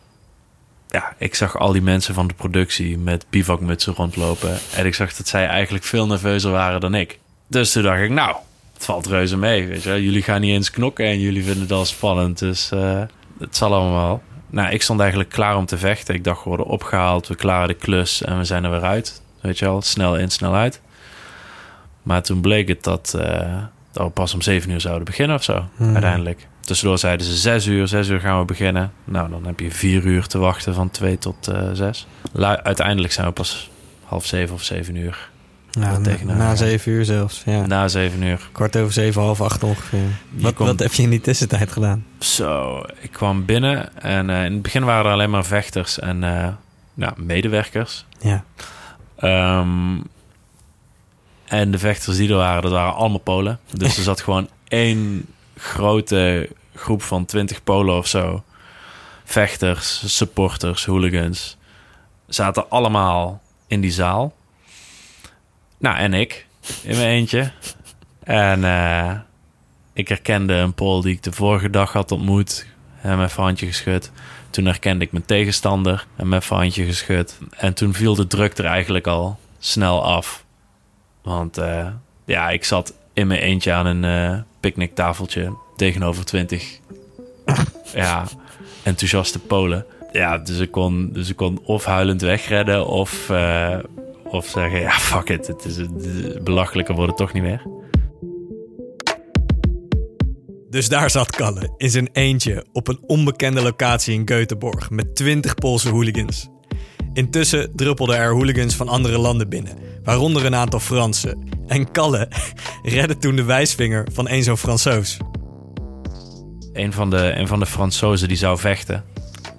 [0.88, 4.58] ja, ik zag al die mensen van de productie met bivakmutsen rondlopen.
[4.74, 7.18] En ik zag dat zij eigenlijk veel nerveuzer waren dan ik.
[7.46, 8.36] Dus toen dacht ik, nou,
[8.84, 9.66] het valt reuze mee.
[9.66, 10.02] Weet je.
[10.04, 12.38] Jullie gaan niet eens knokken en jullie vinden het al spannend.
[12.38, 13.02] Dus eh,
[13.38, 14.22] het zal allemaal.
[14.50, 16.14] Nou, ik stond eigenlijk klaar om te vechten.
[16.14, 19.22] Ik dacht, we worden opgehaald, we klaren de klus en we zijn er weer uit.
[19.40, 20.80] Weet je wel, snel in, snel uit.
[22.02, 23.56] Maar toen bleek het dat, eh,
[23.92, 25.92] dat we pas om zeven uur zouden beginnen of zo, Hmm.
[25.92, 26.46] uiteindelijk.
[26.60, 28.92] tussendoor zeiden ze zes uur, zes uur gaan we beginnen.
[29.04, 32.06] Nou, dan heb je vier uur te wachten van twee tot eh, zes.
[32.62, 33.70] Uiteindelijk zijn we pas
[34.04, 35.30] half zeven of zeven uur.
[35.74, 37.42] Nou, na, na zeven uur zelfs.
[37.46, 37.66] Ja.
[37.66, 38.48] Na zeven uur.
[38.52, 39.98] Kwart over zeven, half acht ongeveer.
[40.30, 42.04] Wat, komt- wat heb je in die tussentijd gedaan?
[42.18, 46.20] Zo, ik kwam binnen en eh, in het begin waren er alleen maar vechters en
[46.94, 48.04] ja, medewerkers.
[48.20, 48.44] Ja.
[49.16, 49.96] Ehm,
[51.44, 53.58] en de vechters die er waren, dat waren allemaal Polen.
[53.72, 58.42] Dus er zat gewoon één grote groep van 20 Polen of zo.
[59.24, 61.56] Vechters, supporters, hooligans.
[62.26, 64.34] Zaten allemaal in die zaal.
[65.78, 66.46] Nou, en ik
[66.82, 67.50] in mijn eentje.
[68.22, 69.12] En eh,
[69.92, 72.66] ik herkende een Pool die ik de vorige dag had ontmoet.
[72.98, 74.12] Even een handje geschud.
[74.50, 76.06] Toen herkende ik mijn tegenstander.
[76.16, 77.38] Hem even een handje geschud.
[77.56, 80.44] En toen viel de druk er eigenlijk al snel af.
[81.22, 81.88] Want eh,
[82.24, 86.78] ja, ik zat in mijn eentje aan een eh picknicktafeltje tegenover 20
[87.94, 88.24] ja,
[88.82, 89.86] enthousiaste Polen.
[90.12, 93.30] Ja, dus ik kon, dus ik kon of huilend wegredden of,
[94.34, 95.76] of zeggen: ja, fuck it, het is,
[96.42, 97.62] belachelijker wordt het toch niet meer.
[100.70, 105.54] Dus daar zat Kalle in zijn eentje op een onbekende locatie in Göteborg met 20
[105.54, 106.48] Poolse hooligans.
[107.12, 111.48] Intussen druppelden er hooligans van andere landen binnen, waaronder een aantal Fransen.
[111.66, 112.28] En Kalle
[112.82, 115.16] redde toen de wijsvinger van een zo'n Fransoos.
[116.72, 119.04] een van de, een van de Fransozen die zou vechten.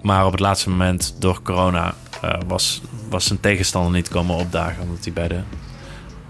[0.02, 4.82] Maar op het laatste moment door corona eh, was, was zijn tegenstander niet komen opdagen.
[4.82, 5.40] Omdat hij bij de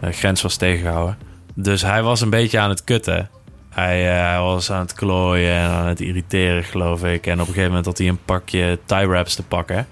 [0.00, 1.18] eh, grens was tegengehouden.
[1.54, 3.30] Dus hij was een beetje aan het kutten.
[3.70, 7.26] Hij, eh, hij was aan het klooien en aan het irriteren, geloof ik.
[7.26, 9.86] En op een gegeven moment had hij een pakje tie wraps te pakken.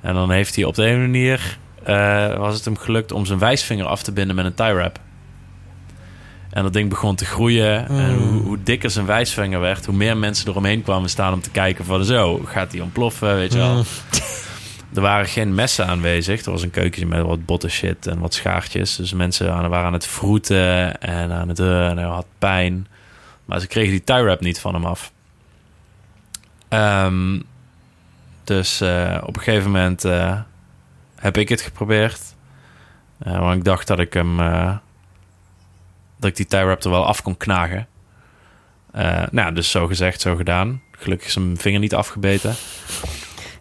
[0.00, 1.58] En dan heeft hij op de ene manier...
[1.82, 4.98] eh, was het hem gelukt om zijn wijsvinger af te binden met een tie wrap.
[6.50, 7.88] En dat ding begon te groeien.
[7.88, 11.50] En hoe, hoe dikker zijn wijsvinger werd, hoe meer mensen eromheen kwamen staan om te
[11.50, 13.84] kijken van zo, gaat die ontploffen, weet je wel.
[14.98, 16.44] Er waren geen messen aanwezig.
[16.44, 18.96] Er was een keukentje met wat botte shit en wat schaartjes.
[18.96, 22.86] Dus mensen waren aan het vroeten en aan het eh, en hij had pijn.
[23.44, 25.12] Maar ze kregen die tie wrap niet van hem af.
[26.68, 27.40] Ehm,
[28.44, 30.40] dus eh, op een gegeven moment eh,
[31.16, 32.20] heb ik het geprobeerd.
[33.18, 34.40] Eh, want ik dacht dat ik hem...
[34.40, 34.76] eh,
[36.16, 37.86] dat ik die tie wrap er wel af kon knagen.
[38.92, 40.82] Eh, nou, dus zo gezegd, zo gedaan.
[40.92, 42.54] Gelukkig is mijn vinger niet afgebeten.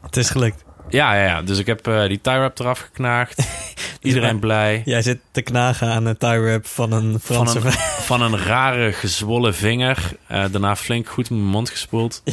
[0.01, 0.65] Het is gelukt.
[0.89, 1.41] Ja, ja, ja.
[1.41, 3.47] Dus ik heb eh, die tie wrap eraf geknaagd.
[4.01, 4.81] Iedereen blij.
[4.85, 7.71] Jij zit te knagen aan een tie wrap van een Van een,
[8.11, 10.11] van een rare gezwollen vinger.
[10.27, 12.23] Eh, daarna flink goed in mijn mond gespoeld.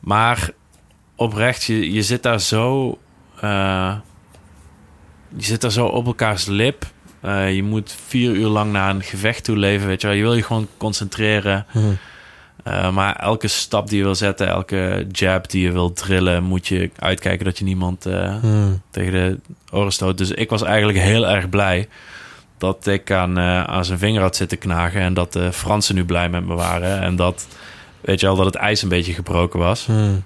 [0.00, 0.50] Maar
[1.16, 2.98] oprecht, je, je zit daar zo...
[3.40, 3.94] eh,
[5.36, 6.84] je zit daar zo op elkaars lip.
[7.52, 10.16] Je moet vier uur lang naar een gevecht toe leven, weet je wel.
[10.16, 11.66] Je wil je gewoon concentreren.
[12.64, 16.44] Eh, maar elke stap die je wil zetten, elke jab die je wil drillen...
[16.44, 18.82] moet je uitkijken dat je niemand eh, Hmm.
[18.90, 19.38] tegen de
[19.70, 20.18] oren stoot.
[20.18, 21.88] Dus ik was eigenlijk heel erg blij
[22.58, 25.00] dat ik aan, eh, aan zijn vinger had zitten knagen...
[25.00, 27.00] en dat de Fransen nu blij met me waren.
[27.00, 27.46] En dat,
[28.00, 29.86] weet je wel, dat het ijs een beetje gebroken was.
[29.86, 30.22] Hmm.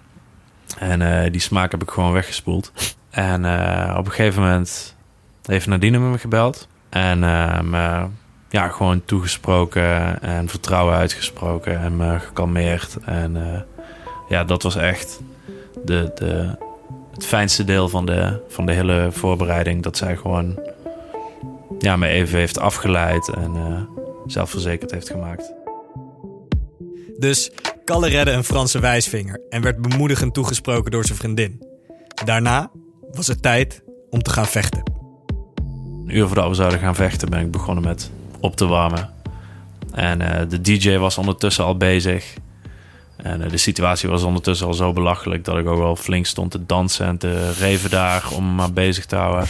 [0.78, 2.72] En die smaak heb ik gewoon weggespoeld.
[3.10, 3.44] En
[3.96, 4.96] op een gegeven moment
[5.44, 6.68] heeft Nadine me gebeld.
[6.88, 7.18] En
[7.70, 8.06] me
[8.52, 12.96] ja, gewoon toegesproken en vertrouwen uitgesproken en me gekalmeerd.
[13.04, 13.60] En eh,
[14.28, 15.20] ja, dat was echt
[15.84, 16.56] de, de,
[17.12, 19.82] het fijnste deel van de, van de hele voorbereiding.
[19.82, 20.58] Dat zij gewoon
[21.78, 23.80] ja, me even heeft afgeleid en eh,
[24.26, 25.52] zelfverzekerd heeft gemaakt.
[27.18, 27.50] Dus
[27.84, 31.62] Kalle redde een Franse wijsvinger en werd bemoedigend toegesproken door zijn vriendin.
[32.24, 32.70] Daarna
[33.12, 34.82] was het tijd om te gaan vechten.
[36.06, 38.10] Een uur voordat we zouden gaan vechten ben ik begonnen met
[38.42, 39.10] op te warmen.
[39.92, 42.34] En eh, de DJ was ondertussen al bezig.
[43.16, 46.50] En eh, de situatie was ondertussen al zo belachelijk dat ik ook wel flink stond
[46.50, 49.46] te dansen en te reven daar om me maar bezig te houden.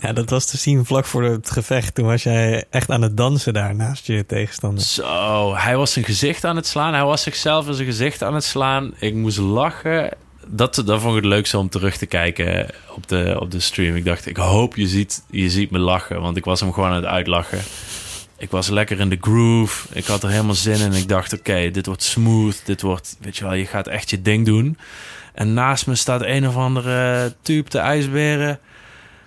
[0.00, 1.94] Ja, dat was te zien vlak voor het gevecht.
[1.94, 4.84] Toen was jij echt aan het dansen daar naast je tegenstander.
[4.84, 6.94] Zo, hij was zijn gezicht aan het slaan.
[6.94, 8.94] Hij was zichzelf in zijn gezicht aan het slaan.
[8.98, 10.10] Ik moest lachen.
[10.46, 13.96] Dat, dat vond ik het leukste om terug te kijken op de, op de stream.
[13.96, 16.20] Ik dacht, ik hoop je ziet, je ziet me lachen.
[16.20, 17.58] Want ik was hem gewoon aan het uitlachen.
[18.38, 19.88] Ik was lekker in de groove.
[19.92, 20.92] Ik had er helemaal zin in.
[20.92, 22.62] Ik dacht, oké, dit wordt smooth.
[22.64, 24.78] Dit wordt, weet je wel, je gaat echt je ding doen.
[25.34, 28.58] En naast me staat een of andere tube te ijsberen.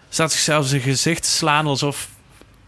[0.10, 2.10] Staat zichzelf zijn gezicht te slaan alsof...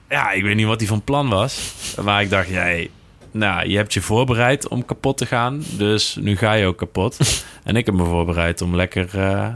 [0.10, 1.74] Ja, ik weet niet wat hij van plan was.
[2.04, 2.90] Maar ik dacht, jij,
[3.32, 5.64] nou, je hebt je voorbereid om kapot te gaan.
[5.70, 7.18] Dus nu ga je ook kapot.
[7.64, 9.56] en ik heb me voorbereid om lekker, eh,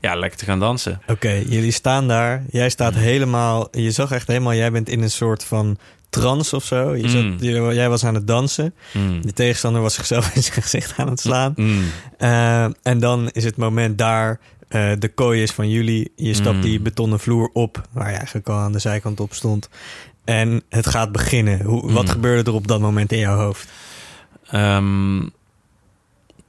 [0.00, 1.00] ja, lekker te gaan dansen.
[1.08, 2.42] Oké, jullie staan daar.
[2.50, 3.68] Jij staat helemaal...
[3.70, 4.54] Je zag echt helemaal...
[4.54, 5.78] Jij bent in een soort van
[6.10, 6.94] trance of zo.
[6.94, 7.36] Je zat, Mm.
[7.40, 8.74] je- jij was aan het dansen.
[8.92, 9.26] Mm.
[9.26, 11.52] De tegenstander was zichzelf in zijn gezicht aan het slaan.
[11.56, 11.84] Mm.
[12.18, 14.40] Eh, en dan is het moment daar...
[14.68, 16.12] eh, de kooi is van jullie.
[16.16, 16.62] Je stapt Mm.
[16.62, 17.88] die betonnen vloer op...
[17.92, 19.68] waar je eigenlijk al aan de zijkant op stond.
[20.24, 21.62] En het gaat beginnen.
[21.62, 22.10] Hoe, Wat Mm.
[22.10, 23.68] gebeurde er op dat moment in jouw hoofd?
[24.50, 25.22] Ehm,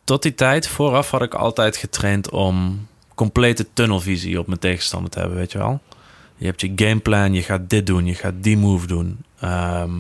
[0.04, 2.88] tot die tijd, vooraf had ik altijd getraind om
[3.20, 5.80] complete tunnelvisie op mijn tegenstander te hebben, weet je wel.
[6.36, 9.18] Je hebt je gameplan, je gaat dit doen, je gaat die move doen.
[9.40, 9.92] Ehm,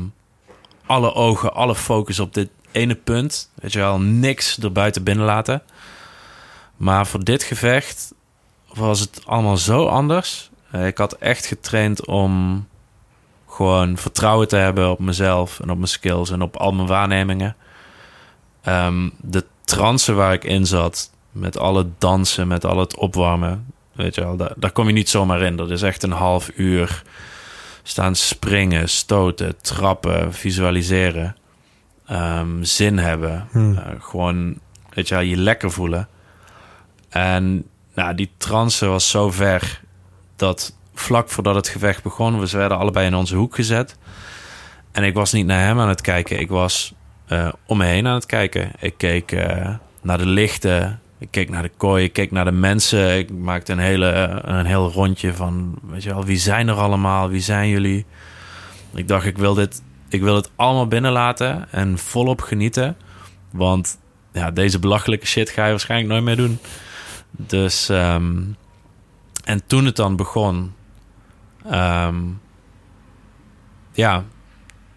[0.86, 5.61] alle ogen, alle focus op dit ene punt, weet je wel, niks erbuiten binnen laten.
[6.78, 8.13] Maar voor dit gevecht
[8.74, 10.49] was het allemaal zo anders.
[10.72, 12.67] Eh, ik had echt getraind om
[13.47, 17.55] gewoon vertrouwen te hebben op mezelf en op mijn skills en op al mijn waarnemingen.
[18.61, 23.65] Ehm, de trance waar ik in zat, met al het dansen, met al het opwarmen,
[23.91, 25.55] weet je wel, daar, daar kom je niet zomaar in.
[25.55, 27.03] Dat is echt een half uur
[27.84, 31.36] staan springen, stoten, trappen, visualiseren,
[32.09, 33.77] Ehm, zin hebben, Hmm.
[33.77, 34.59] Eh, gewoon,
[34.89, 36.07] weet je wel, je lekker voelen.
[37.09, 39.82] En nou, die trance was zo ver
[40.36, 43.97] dat vlak voordat het gevecht begon, we werden allebei in onze hoek gezet.
[44.91, 46.39] En ik was niet naar hem aan het kijken.
[46.39, 46.93] Ik was
[47.25, 48.71] eh, om me heen aan het kijken.
[48.80, 51.01] Ik keek eh, naar de lichten.
[51.20, 52.03] Ik keek naar de kooi.
[52.03, 53.17] Ik keek naar de mensen.
[53.17, 55.80] Ik maakte een, hele, een heel rondje van...
[55.82, 57.30] Weet je wel, wie zijn er allemaal?
[57.30, 58.05] Wie zijn jullie?
[58.93, 59.82] Ik dacht, ik wil dit...
[60.09, 62.97] Ik wil het allemaal binnenlaten en volop genieten.
[63.51, 63.99] Want
[64.34, 66.59] ja, deze belachelijke shit ga je waarschijnlijk nooit meer doen.
[67.32, 67.89] Dus...
[67.89, 68.41] ehm,
[69.43, 70.74] en toen het dan begon...
[71.70, 72.17] ehm,
[73.93, 74.24] ja,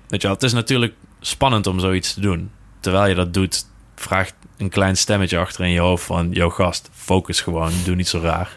[0.09, 2.51] weet je wel, het is natuurlijk spannend om zoiets te doen.
[2.81, 6.31] Terwijl je dat doet, vraagt een klein stemmetje achter in je hoofd van...
[6.31, 8.57] Yo gast, focus gewoon, doe niet zo raar.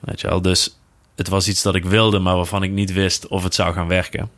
[0.00, 0.78] Weet je wel, dus
[1.16, 3.88] het was iets dat ik wilde, maar waarvan ik niet wist of het zou gaan
[3.88, 4.30] werken.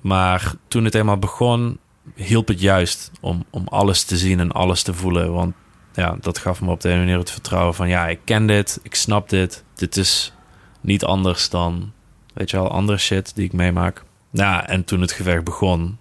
[0.00, 1.78] Maar toen het eenmaal begon,
[2.14, 5.32] hielp het juist om, om alles te zien en alles te voelen.
[5.32, 5.54] Want
[5.94, 7.88] ja, dat gaf me op de ene manier het vertrouwen van...
[7.88, 9.64] ja, ik ken dit, ik snap dit.
[9.74, 10.32] Dit is
[10.80, 11.92] niet anders dan,
[12.34, 14.04] weet je wel, andere shit die ik meemaak.
[14.30, 15.98] Ja, en toen het gevecht begon,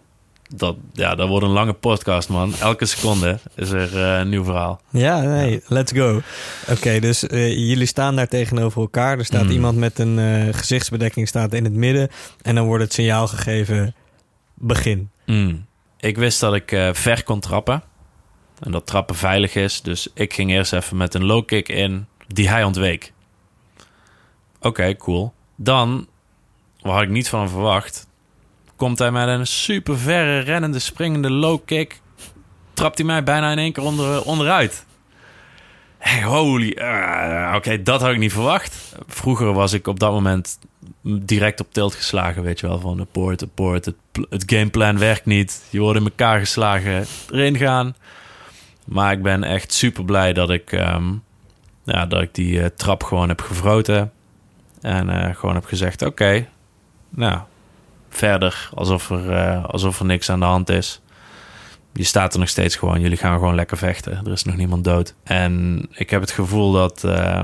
[0.57, 2.53] dat, ja, dat wordt een lange podcast, man.
[2.59, 4.81] Elke seconde is er eh, een nieuw verhaal.
[4.89, 6.21] Ja, nee, let's go.
[6.69, 9.17] Oké, dus eh, jullie staan daar tegenover elkaar.
[9.17, 9.49] Er staat Mm.
[9.51, 12.09] iemand met een eh, gezichtsbedekking staat in het midden.
[12.41, 13.95] En dan wordt het signaal gegeven,
[14.53, 15.09] begin.
[15.25, 15.65] Mm.
[15.99, 17.83] Ik wist dat ik ver kon trappen.
[18.59, 19.81] En dat trappen veilig is.
[19.81, 23.13] Dus ik ging eerst even met een low kick in, die hij ontweek.
[24.61, 25.33] Oké, cool.
[25.55, 26.07] Dan,
[26.81, 28.07] waar had ik niet van hem verwacht,
[28.76, 32.01] komt hij met een super verre, rennende, springende low kick.
[32.73, 34.86] Trapt hij mij bijna in één keer onder, onderuit.
[35.97, 38.95] Hey, holy, ah, oké, dat had ik niet verwacht.
[39.07, 40.59] Vroeger was ik op dat moment
[41.01, 42.80] direct op tilt geslagen, weet je wel.
[42.80, 43.95] Van de poort, de poort, het,
[44.30, 45.63] het gameplan werkt niet.
[45.69, 47.95] Je wordt in elkaar geslagen, erin gaan.
[48.86, 51.13] Maar ik ben echt super blij dat ik, ehm,
[51.84, 54.11] ja, dat ik die eh, trap gewoon heb gevroten.
[54.82, 56.47] En eh, gewoon heb gezegd, oké,
[57.09, 57.39] nou,
[58.18, 61.01] verder alsof er, eh, alsof er niks aan de hand is.
[61.93, 63.01] Je staat er nog steeds gewoon.
[63.01, 64.22] Jullie gaan gewoon lekker vechten.
[64.26, 65.16] Er is nog niemand dood.
[65.24, 67.43] En ik heb het gevoel dat eh,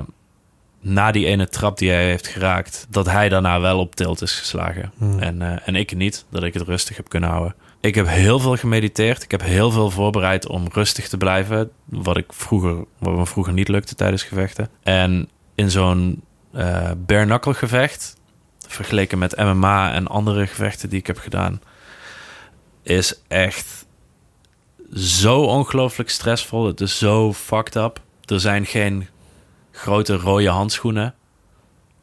[0.81, 4.39] na die ene trap die hij heeft geraakt, dat hij daarna wel op tilt is
[4.39, 4.91] geslagen.
[5.19, 7.55] En, eh, en ik niet, dat ik het rustig heb kunnen houden.
[7.79, 9.23] Ik heb heel veel gemediteerd.
[9.23, 11.71] Ik heb heel veel voorbereid om rustig te blijven.
[11.85, 14.69] Wat, ik vroeger, wat me vroeger niet lukte tijdens gevechten.
[14.83, 16.21] En in zo'n
[16.53, 18.15] eh bare knuckle gevecht,
[18.73, 21.61] vergeleken met MMA en andere gevechten die ik heb gedaan,
[22.83, 23.85] is echt
[24.95, 26.65] zo ongelooflijk stressvol.
[26.65, 28.01] Het is zo fucked up.
[28.25, 29.07] Er zijn geen
[29.71, 31.15] grote rode handschoenen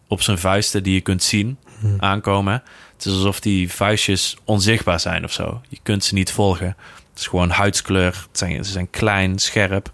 [0.07, 1.59] op zijn vuisten die je kunt zien
[1.99, 2.62] aankomen.
[2.93, 5.61] Het is alsof die vuistjes onzichtbaar zijn of zo.
[5.69, 6.77] Je kunt ze niet volgen.
[7.11, 8.27] Het is gewoon huidskleur.
[8.29, 9.93] Het zijn, ze zijn klein, scherp.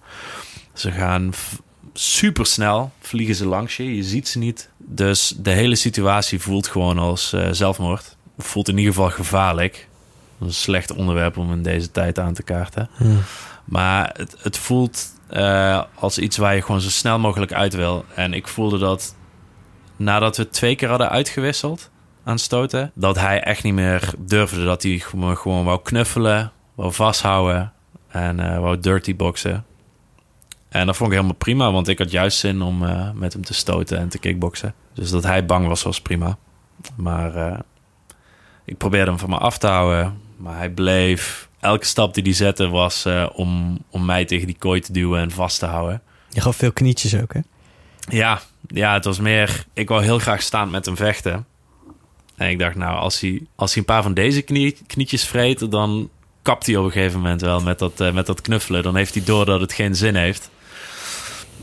[0.72, 1.32] Ze gaan
[1.92, 3.96] super snel, vliegen ze langs je.
[3.96, 4.70] Je ziet ze niet.
[4.86, 8.16] Dus de hele situatie voelt gewoon als eh, zelfmoord.
[8.38, 9.88] Voelt in ieder geval gevaarlijk.
[10.38, 12.88] Dat is een slecht onderwerp om in deze tijd aan te kaarten.
[13.64, 18.04] Maar het, het voelt eh, als iets waar je gewoon zo snel mogelijk uit wil.
[18.14, 19.14] En ik voelde dat
[19.96, 21.90] nadat we twee keer hadden uitgewisseld
[22.24, 24.64] aan stoten, dat hij echt niet meer durfde.
[24.64, 27.72] Dat hij gewoon, gewoon wou knuffelen, wou vasthouden
[28.08, 29.64] en eh wou dirty boxen.
[30.74, 33.44] En dat vond ik helemaal prima, want ik had juist zin om eh, met hem
[33.44, 34.74] te stoten en te kickboksen.
[34.94, 36.38] Dus dat hij bang was, was prima.
[36.96, 37.58] Maar eh,
[38.64, 41.48] ik probeerde hem van me af te houden, maar hij bleef.
[41.60, 45.20] Elke stap die hij zette was eh, om, om mij tegen die kooi te duwen
[45.20, 46.02] en vast te houden.
[46.28, 47.40] Je gaf veel knietjes ook, hè?
[48.08, 49.64] Ja, ja, het was meer...
[49.72, 51.46] Ik wou heel graag staan met hem vechten.
[52.36, 55.70] En ik dacht, nou, als hij, als hij een paar van deze knie, knietjes vreet...
[55.70, 56.10] dan
[56.42, 58.82] kapt hij op een gegeven moment wel met dat, met dat knuffelen.
[58.82, 60.52] Dan heeft hij door dat het geen zin heeft.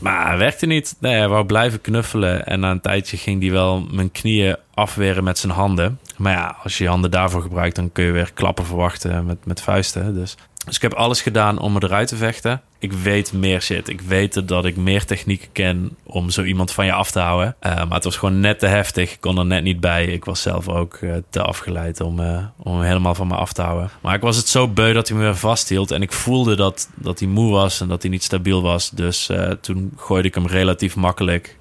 [0.02, 0.96] Maar het werkte niet.
[0.98, 2.46] Nee, hij wou blijven knuffelen.
[2.46, 5.98] En na een tijdje ging hij wel mijn knieën afweren met zijn handen.
[6.16, 7.76] Maar ja, als je je handen daarvoor gebruikt...
[7.76, 10.14] dan kun je weer klappen verwachten met, met vuisten.
[10.14, 12.62] Dus dus ik heb alles gedaan om me eruit te vechten.
[12.78, 13.88] Ik weet meer shit.
[13.88, 17.56] Ik weet dat ik meer technieken ken om zo iemand van je af te houden.
[17.60, 19.12] Uh, maar het was gewoon net te heftig.
[19.12, 20.06] Ik kon er net niet bij.
[20.06, 23.52] Ik was zelf ook uh, te afgeleid om, uh, om hem helemaal van me af
[23.52, 23.90] te houden.
[24.00, 25.90] Maar ik was het zo beu dat hij me weer vasthield.
[25.90, 28.90] En ik voelde dat, dat hij moe was en dat hij niet stabiel was.
[28.90, 31.56] Dus toen gooide ik hem relatief makkelijk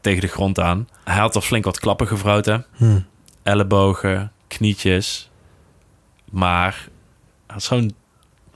[0.00, 0.88] tegen de grond aan.
[1.04, 2.66] Hij had al flink wat klappen gevroten.
[2.72, 3.06] Hmm.
[3.42, 5.30] Ellebogen, knietjes.
[6.30, 6.88] Maar
[7.46, 7.94] had zo'n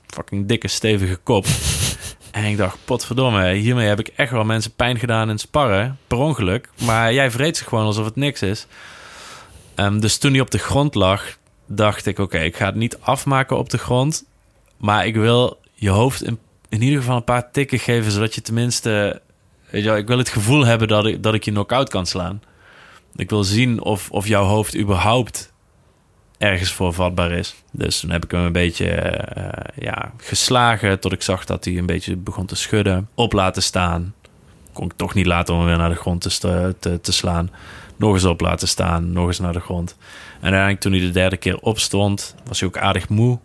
[0.07, 1.45] fucking dikke, stevige kop.
[2.31, 5.97] en ik dacht, potverdomme, hiermee heb ik echt wel mensen pijn gedaan in sparren.
[6.07, 6.69] Per ongeluk.
[6.85, 8.67] Maar jij vreet zich gewoon alsof het niks is.
[9.75, 12.99] Um, dus toen hij op de grond lag, dacht ik, oké, ik ga het niet
[12.99, 14.25] afmaken op de grond.
[14.77, 16.39] Maar ik wil je hoofd in,
[16.69, 19.21] in ieder geval een paar tikken geven, zodat je tenminste...
[19.69, 22.41] Weet ik wil het gevoel hebben dat ik, dat ik je knock-out kan slaan.
[23.15, 25.53] Ik wil zien of, of jouw hoofd überhaupt
[26.37, 27.55] ergens voor vatbaar is.
[27.71, 28.85] Dus toen heb ik hem een beetje
[29.37, 33.09] uh, ja, geslagen tot ik zag dat hij een beetje begon te schudden.
[33.13, 34.13] Op laten staan.
[34.73, 37.49] Kon ik toch niet laten om hem weer naar de grond te, te, slaan.
[37.95, 39.97] Nog eens op laten staan, nog eens naar de grond.
[40.33, 43.39] En uiteindelijk toen hij de derde keer opstond, was hij ook aardig moe.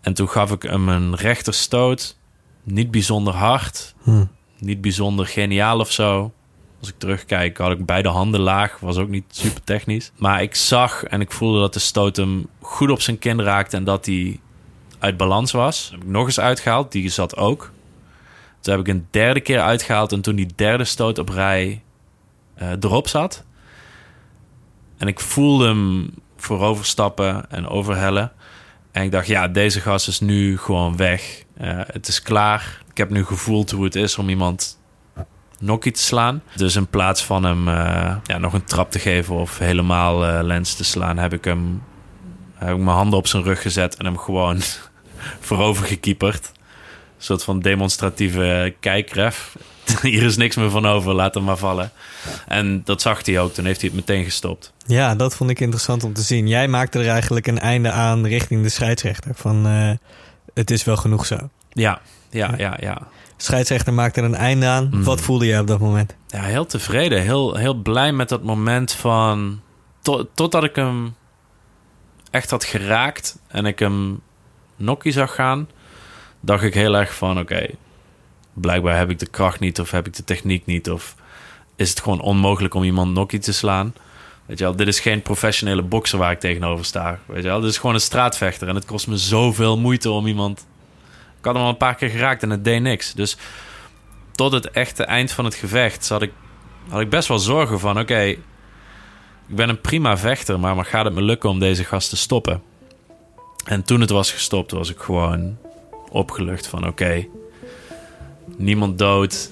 [0.00, 2.16] En toen gaf ik hem een rechterstoot.
[2.62, 3.94] Niet bijzonder hard.
[4.02, 4.24] Hm.
[4.60, 6.32] Niet bijzonder geniaal of zo.
[6.80, 8.78] Als ik terugkijk, had ik beide handen laag.
[8.80, 10.12] Was ook niet super technisch.
[10.16, 13.76] Maar ik zag en ik voelde dat de stoot hem goed op zijn kin raakte
[13.76, 14.40] en dat hij
[14.98, 15.88] uit balans was.
[15.90, 16.92] heb ik nog eens uitgehaald.
[16.92, 17.70] Die zat ook.
[18.60, 20.12] Toen heb ik een derde keer uitgehaald.
[20.12, 21.82] En toen die derde stoot op rij
[22.62, 23.44] uh, erop zat.
[24.96, 28.32] En ik voelde hem voorover stappen en overhellen.
[28.92, 31.44] En ik dacht, ja, deze gast is nu gewoon weg.
[31.60, 32.82] Uh, het is klaar.
[33.00, 34.78] Ik heb nu gevoeld hoe het is om iemand
[35.58, 36.42] nokkie te slaan.
[36.56, 40.38] Dus in plaats van hem uh, ja, nog een trap te geven of helemaal uh,
[40.42, 41.82] lens te slaan, heb ik hem
[42.54, 44.60] heb ik mijn handen op zijn rug gezet en hem gewoon
[45.46, 46.52] voorover gekieperd.
[46.54, 49.56] Een soort van demonstratieve kijkref.
[50.02, 51.90] Hier is niks meer van over, laat hem maar vallen.
[52.46, 54.72] En dat zag hij ook, toen heeft hij het meteen gestopt.
[54.86, 56.48] Ja, dat vond ik interessant om te zien.
[56.48, 59.34] Jij maakte er eigenlijk een einde aan richting de scheidsrechter.
[59.34, 59.92] Van uh,
[60.54, 61.36] het is wel genoeg zo.
[61.72, 62.00] Ja,
[62.30, 63.08] ja, ja, ja
[63.42, 64.88] scheidsrechter maakte er een einde aan.
[64.92, 65.04] Mm.
[65.04, 66.14] Wat voelde je op dat moment?
[66.26, 67.22] Ja, heel tevreden.
[67.22, 69.60] Heel, heel blij met dat moment van...
[70.02, 71.14] Tot, totdat ik hem
[72.30, 74.20] echt had geraakt en ik hem
[74.76, 75.68] nokkie zag gaan...
[76.40, 77.66] dacht ik heel erg van, oké...
[78.52, 80.90] blijkbaar heb ik de kracht niet of heb ik de techniek niet...
[80.90, 81.14] of
[81.76, 83.94] is het gewoon onmogelijk om iemand nokkie te slaan...
[84.46, 87.18] Weet je wel, dit is geen professionele bokser waar ik tegenover sta.
[87.26, 88.68] Weet je wel, dit is gewoon een straatvechter.
[88.68, 90.66] En het kost me zoveel moeite om iemand
[91.40, 93.12] ik had hem al een paar keer geraakt en het deed niks.
[93.12, 93.36] Dus
[94.32, 96.32] tot het echte eind van het gevecht had ik,
[96.88, 97.98] had ik best wel zorgen van...
[97.98, 98.38] oké, ik
[99.46, 100.60] ben een prima vechter...
[100.60, 102.62] maar, maar gaat het me lukken om deze gast te stoppen?
[103.64, 105.58] En toen het was gestopt, was ik gewoon
[106.10, 106.86] opgelucht van...
[106.86, 107.26] oké,
[108.56, 109.50] niemand dood,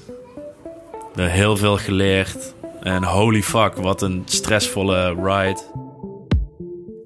[1.15, 2.55] heel veel geleerd...
[2.83, 5.61] en holy fuck, wat een stressvolle ride.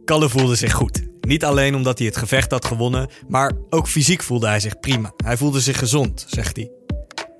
[0.05, 1.12] Kalle voelde zich goed.
[1.29, 5.12] Niet alleen omdat hij het gevecht had gewonnen, maar ook fysiek voelde hij zich prima.
[5.16, 6.70] Hij voelde zich gezond, zegt hij.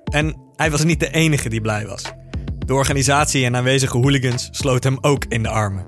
[0.03, 2.03] En hij was niet de enige die blij was.
[2.65, 5.85] De organisatie en aanwezige hooligans sloot hem ook in de armen.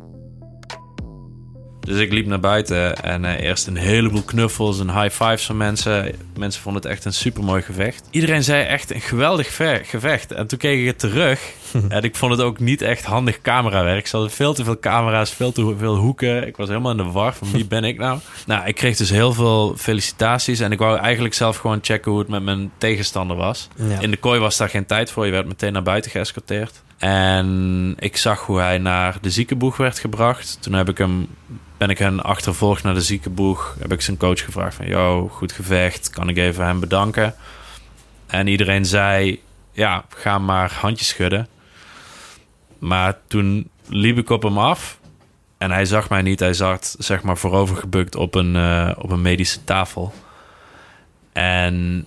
[1.85, 5.57] Dus ik liep naar buiten en uh, eerst een heleboel knuffels en high fives van
[5.57, 6.15] mensen.
[6.37, 8.07] Mensen vonden het echt een supermooi gevecht.
[8.09, 10.31] Iedereen zei echt een geweldig gevecht.
[10.31, 11.53] En toen keek ik het terug
[11.89, 14.07] en ik vond het ook niet echt handig camerawerk.
[14.07, 16.47] Ze hadden veel te veel camera's, veel te veel hoeken.
[16.47, 18.19] Ik was helemaal in de war van wie ben ik nou?
[18.45, 22.19] Nou, ik kreeg dus heel veel felicitaties en ik wou eigenlijk zelf gewoon checken hoe
[22.19, 23.67] het met mijn tegenstander was.
[23.99, 25.25] In de kooi was daar geen tijd voor.
[25.25, 26.83] Je werd meteen naar buiten geëscorteerd.
[26.97, 30.57] En ik zag hoe hij naar de ziekenboeg werd gebracht.
[30.61, 31.27] Toen heb ik hem
[31.77, 33.75] ben ik hen achtervolgd naar de ziekenboeg.
[33.79, 34.87] Heb ik zijn coach gevraagd van...
[34.87, 36.09] Yo, goed gevecht.
[36.09, 37.35] Kan ik even hem bedanken?
[38.27, 39.41] En iedereen zei...
[39.71, 41.47] Ja, ga maar handjes schudden.
[42.79, 44.99] Maar toen liep ik op hem af.
[45.57, 46.39] En hij zag mij niet.
[46.39, 50.13] Hij zat zeg maar voorover gebukt op een, uh, op een medische tafel.
[51.33, 52.05] En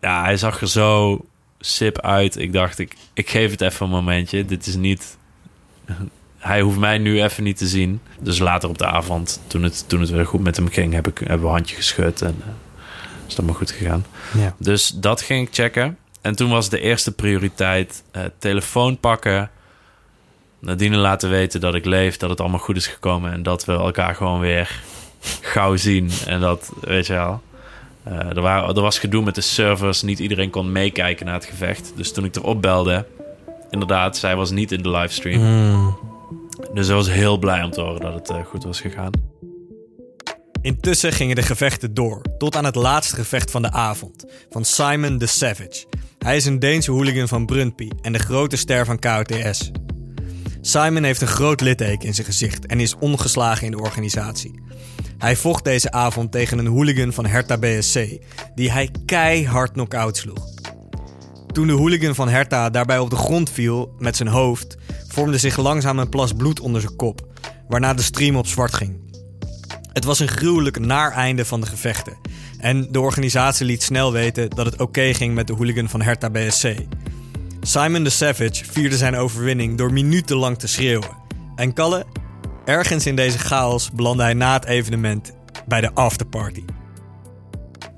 [0.00, 1.24] ja, hij zag er zo
[1.58, 2.36] sip uit.
[2.36, 4.44] Ik dacht, ik, ik geef het even een momentje.
[4.44, 5.16] Dit is niet
[6.38, 8.00] hij hoeft mij nu even niet te zien.
[8.20, 11.06] Dus later op de avond, toen het, toen het weer goed met hem ging, heb
[11.06, 12.52] ik, hebben we een handje geschud en uh,
[13.26, 14.04] is dat maar goed gegaan.
[14.34, 14.54] Ja.
[14.58, 15.98] Dus dat ging ik checken.
[16.20, 19.50] En toen was de eerste prioriteit eh, telefoon pakken.
[20.58, 23.32] Nadine laten weten dat ik leef, dat het allemaal goed is gekomen.
[23.32, 24.80] En dat we elkaar gewoon weer
[25.40, 26.10] gauw zien.
[26.26, 27.42] En dat, weet je wel.
[28.02, 30.02] Eh, er, waren, er was gedoe met de servers.
[30.02, 31.92] Niet iedereen kon meekijken naar het gevecht.
[31.96, 33.06] Dus toen ik erop belde,
[33.70, 35.40] inderdaad, zij was niet in de livestream.
[36.72, 39.10] Dus ik was heel blij om te horen dat het eh, goed was gegaan.
[40.62, 45.18] Intussen gingen de gevechten door, tot aan het laatste gevecht van de avond, van Simon
[45.18, 45.86] the Savage.
[46.18, 49.70] Hij is een Deense hooligan van Brøndby en de grote ster van KOTS.
[50.60, 54.60] Simon heeft een groot litteken in zijn gezicht en is ongeslagen in de organisatie.
[55.18, 58.18] Hij vocht deze avond tegen een hooligan van Hertha BSC,
[58.54, 60.57] die hij keihard knock-out sloeg.
[61.52, 64.76] Toen de hooligan van Hertha daarbij op de grond viel met zijn hoofd,
[65.08, 67.26] vormde zich langzaam een plas bloed onder zijn kop,
[67.68, 69.06] waarna de stream op zwart ging.
[69.92, 72.16] Het was een gruwelijk naar einde van de gevechten.
[72.58, 76.30] En de organisatie liet snel weten dat het oké ging met de hooligan van Hertha
[76.30, 76.74] BSC.
[77.60, 81.16] Simon the Savage vierde zijn overwinning door minutenlang te schreeuwen.
[81.56, 82.06] En Kalle,
[82.64, 85.32] ergens in deze chaos belandde hij na het evenement
[85.66, 86.64] bij de afterparty.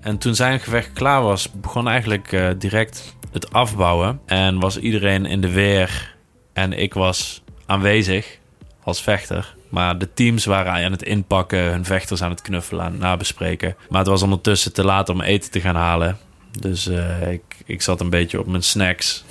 [0.01, 4.21] En toen zijn gevecht klaar was, begon eigenlijk eh, direct het afbouwen.
[4.27, 6.15] En was iedereen in de weer.
[6.53, 8.39] En ik was aanwezig
[8.83, 9.55] als vechter.
[9.69, 13.77] Maar de teams waren aan het inpakken, hun vechters aan het knuffelen, aan het nabespreken.
[13.89, 16.19] Maar het was ondertussen te laat om eten te gaan halen.
[16.61, 19.25] Dus eh, ik, ik zat een beetje op mijn snacks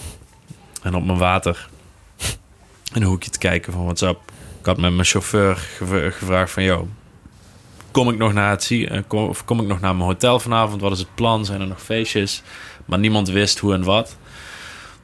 [0.82, 1.70] en op mijn water.
[2.94, 4.20] In een hoekje te kijken van what's up.
[4.60, 6.64] Ik had met mijn chauffeur gev- gevraagd van...
[6.64, 6.88] Yo,
[7.92, 10.82] kom ik nog naar het eh, kom, kom ik nog naar mijn hotel vanavond?
[10.82, 11.46] Wat is het plan?
[11.46, 12.44] Zijn er nog feestjes?
[12.90, 14.18] Maar niemand wist hoe en wat.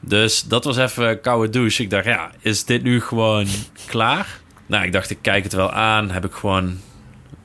[0.00, 1.82] Dus dat was even koude douche.
[1.82, 3.46] Ik dacht, ja, is dit nu gewoon
[3.86, 4.40] klaar?
[4.66, 6.10] Nou, ik dacht, ik kijk het wel aan.
[6.10, 6.78] Heb ik gewoon,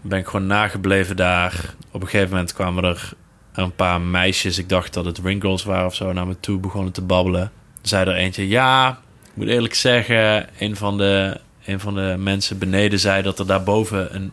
[0.01, 1.73] ben ik gewoon nagebleven daar.
[1.91, 3.13] Op een gegeven moment kwamen er
[3.53, 4.57] een paar meisjes.
[4.57, 6.13] Ik dacht dat het Ringgirls waren of zo.
[6.13, 7.51] Naar me toe begonnen te babbelen.
[7.81, 8.89] Zei er eentje, ja,
[9.23, 10.47] ik moet eerlijk zeggen...
[10.59, 14.31] een van de, een van de mensen beneden zei dat er daarboven een,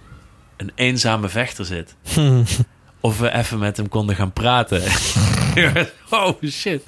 [0.57, 1.95] een eenzame vechter zit.
[3.01, 4.83] of we even met hem konden gaan praten.
[6.11, 6.83] oh shit.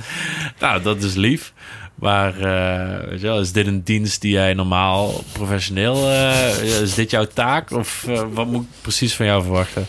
[0.58, 1.52] Nou, dat is lief.
[2.00, 6.10] Maar eh, is dit een dienst die jij normaal professioneel...
[6.10, 7.70] eh, is dit jouw taak?
[7.70, 9.86] Of eh, wat moet ik precies van jou verwachten?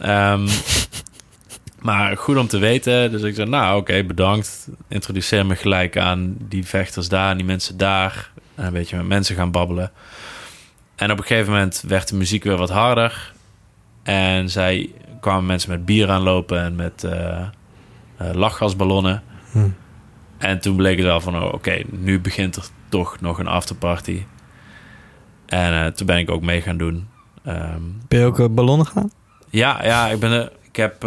[0.00, 0.48] Ehm,
[1.78, 3.10] maar goed om te weten.
[3.10, 4.68] Dus ik zei, nou oké, bedankt.
[4.88, 8.30] Introduceer me gelijk aan die vechters daar en die mensen daar.
[8.54, 9.90] En een beetje met mensen gaan babbelen.
[10.96, 13.32] En op een gegeven moment werd de muziek weer wat harder.
[14.02, 17.04] En zij kwamen mensen met bier aanlopen en met
[18.16, 19.22] eh, lachgasballonnen.
[20.38, 24.24] En toen bleek het wel van, oh, oké, nu begint er toch nog een afterparty.
[25.46, 27.08] En eh, toen ben ik ook mee gaan doen.
[27.44, 29.10] Ehm, Ben je ook eh, ballonnen gaan?
[29.50, 30.50] ja, ja, ik ben.
[30.62, 31.04] Ik heb,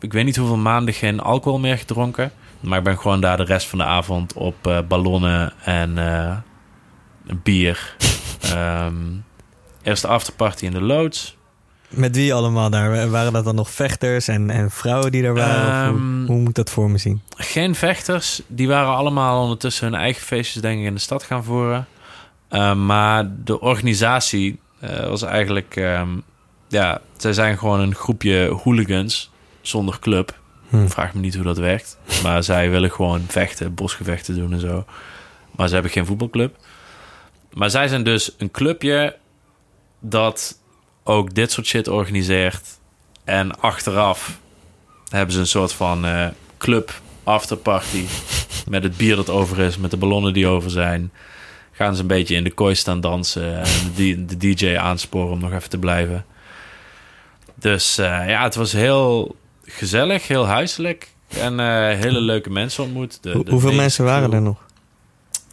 [0.00, 2.32] ik weet niet hoeveel maanden geen alcohol meer gedronken.
[2.60, 5.94] Maar ik ben gewoon daar de rest van de avond op ballonnen en
[7.42, 7.96] bier.
[8.54, 8.94] Ehm
[9.82, 11.36] eerst de afterparty in de loods.
[11.92, 13.10] Met wie allemaal daar?
[13.10, 15.88] Waren dat dan nog vechters en, en vrouwen die daar waren?
[15.88, 17.22] Hoe, Ehm, hoe moet dat voor me zien?
[17.36, 18.42] Geen vechters.
[18.46, 21.86] Die waren allemaal ondertussen hun eigen feestjes, denk ik, in de stad gaan voeren.
[22.48, 25.76] Eh, maar de organisatie eh, was eigenlijk...
[25.76, 26.08] ehm,
[26.68, 29.30] ja, zij zijn gewoon een groepje hooligans
[29.60, 30.40] zonder club.
[30.68, 30.86] Hm.
[30.86, 31.98] Vraag me niet hoe dat werkt.
[32.22, 34.84] Maar zij willen gewoon vechten, bosgevechten doen en zo.
[35.56, 36.56] Maar ze hebben geen voetbalclub.
[37.52, 39.16] Maar zij zijn dus een clubje
[40.00, 40.58] dat
[41.04, 42.78] ook dit soort shit organiseert.
[43.24, 44.38] En achteraf
[45.08, 46.26] hebben ze een soort van eh,
[46.58, 48.04] club afterparty.
[48.68, 51.12] Met het bier dat over is, met de ballonnen die over zijn.
[51.72, 53.56] Gaan ze een beetje in de kooi staan dansen.
[53.62, 56.24] En de, de DJ aansporen om nog even te blijven.
[57.54, 61.10] Dus eh, ja, het was heel gezellig, heel huiselijk.
[61.28, 61.66] En eh,
[61.98, 63.18] hele leuke mensen ontmoet.
[63.22, 64.56] De, Hoe- de hoeveel mensen waren er nog?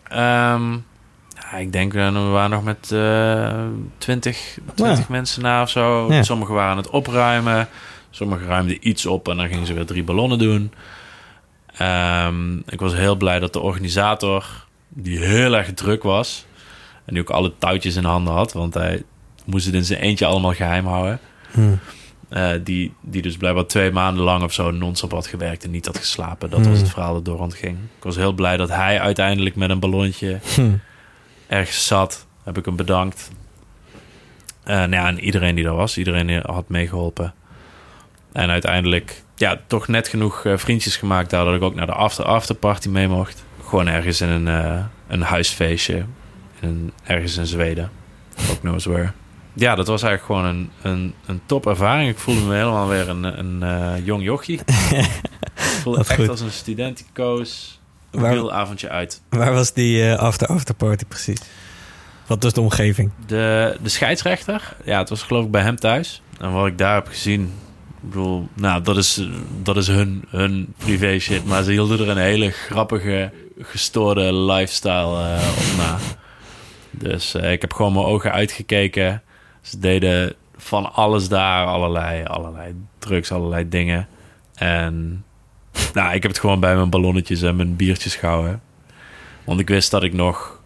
[0.07, 0.77] Ehm,
[1.51, 3.63] ja, ik denk eh, we waren nog met eh
[3.97, 5.05] 20, 20 Ja.
[5.09, 6.13] mensen na of zo.
[6.13, 6.23] Ja.
[6.23, 7.67] Sommigen waren aan het opruimen.
[8.09, 10.71] Sommigen ruimden iets op en dan gingen ze weer drie ballonnen doen.
[11.77, 16.45] Ehm, ik was heel blij dat de organisator, die heel erg druk was...
[17.05, 18.53] en die ook alle touwtjes in handen had...
[18.53, 19.03] want hij
[19.45, 21.19] moest het in zijn eentje allemaal geheim houden...
[21.51, 21.61] Hm.
[22.29, 25.85] Eh, die, die dus blijkbaar twee maanden lang of zo non-stop had gewerkt en niet
[25.85, 26.49] had geslapen.
[26.49, 27.77] Dat was het verhaal dat door rondging.
[27.97, 30.71] Ik was heel blij dat hij uiteindelijk met een ballonnetje Hm.
[31.49, 32.27] Ergens zat.
[32.43, 33.31] Heb ik hem bedankt.
[34.63, 37.33] Eh, nou ja, en iedereen die er was, iedereen die had meegeholpen.
[38.31, 41.93] En uiteindelijk, ja, toch net genoeg eh, vriendjes gemaakt daar dat ik ook naar de
[41.93, 43.43] after afterparty mee mocht.
[43.65, 46.05] Gewoon ergens in een, eh, een huisfeestje,
[46.59, 47.91] in ergens in Zweden.
[48.51, 49.11] Ook knows where.
[49.53, 52.09] Ja, dat was eigenlijk gewoon een, een, een top ervaring.
[52.09, 54.59] Ik voelde me helemaal weer een, een jong jochie.
[55.81, 56.29] voelde Wat echt goed.
[56.29, 56.51] als een
[58.11, 59.21] Waar- heel avondje uit.
[59.29, 61.39] Waar was die after after party precies?
[62.27, 63.11] Wat was de omgeving?
[63.27, 66.21] De, de scheidsrechter, ja, het was geloof ik bij hem thuis.
[66.39, 67.41] En wat ik daar heb gezien,
[68.01, 69.27] ik bedoel, nou, dat is,
[69.63, 71.45] dat is hun, hun privé shit.
[71.45, 75.97] Maar ze hielden er een hele grappige, gestoorde lifestyle eh, op na.
[76.91, 79.21] Dus eh, ik heb gewoon mijn ogen uitgekeken.
[79.61, 84.07] Ze deden van alles daar, allerlei, allerlei drugs, allerlei dingen.
[84.55, 85.23] En
[85.93, 88.61] nou, ik heb het gewoon bij mijn ballonnetjes en mijn biertjes gehouden.
[89.43, 90.59] Want ik wist dat ik nog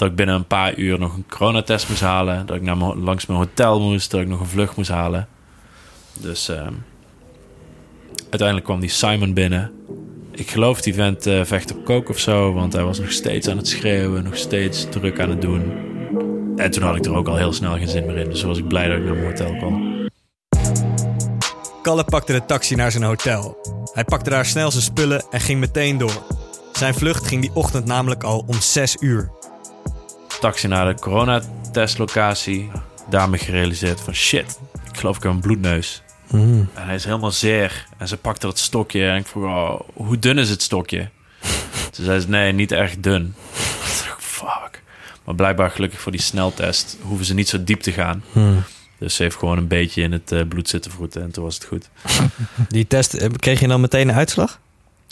[0.00, 2.46] dat ik binnen een paar uur nog een coronatest moest halen.
[2.46, 4.10] Dat ik naar langs mijn hotel moest.
[4.10, 5.28] Dat ik nog een vlucht moest halen.
[6.20, 6.72] Dus ehm,
[8.14, 9.72] uiteindelijk kwam die Simon binnen.
[10.30, 12.52] Ik geloof die vent eh, vecht op kook of zo.
[12.52, 14.24] Want hij was nog steeds aan het schreeuwen.
[14.24, 15.72] Nog steeds druk aan het doen.
[16.56, 18.30] En toen had ik er ook al heel snel geen zin meer in.
[18.30, 19.99] Dus was ik blij dat ik naar mijn hotel kwam.
[21.82, 23.58] Kalle pakte de taxi naar zijn hotel.
[23.92, 26.22] Hij pakte daar snel zijn spullen en ging meteen door.
[26.72, 29.30] Zijn vlucht ging die ochtend namelijk al om 6 uur.
[30.40, 32.70] Taxi naar de coronatestlocatie.
[33.08, 34.58] Daarmee gerealiseerd van shit.
[34.92, 36.02] Ik geloof ik heb een bloedneus.
[36.74, 37.86] En hij is helemaal zeer.
[37.98, 39.08] En ze pakte dat stokje.
[39.08, 41.08] En ik vroeg, oh, hoe dun is het stokje?
[41.92, 43.34] Toen zei ze, nee, niet erg dun.
[44.18, 44.82] Fuck.
[45.24, 48.22] Maar blijkbaar gelukkig voor die sneltest hoeven ze niet zo diep te gaan.
[49.00, 51.22] Dus ze heeft gewoon een beetje in het eh, bloed zitten vroeten.
[51.22, 51.88] En toen was het goed.
[52.68, 54.60] Die test, eh, kreeg je dan meteen een uitslag?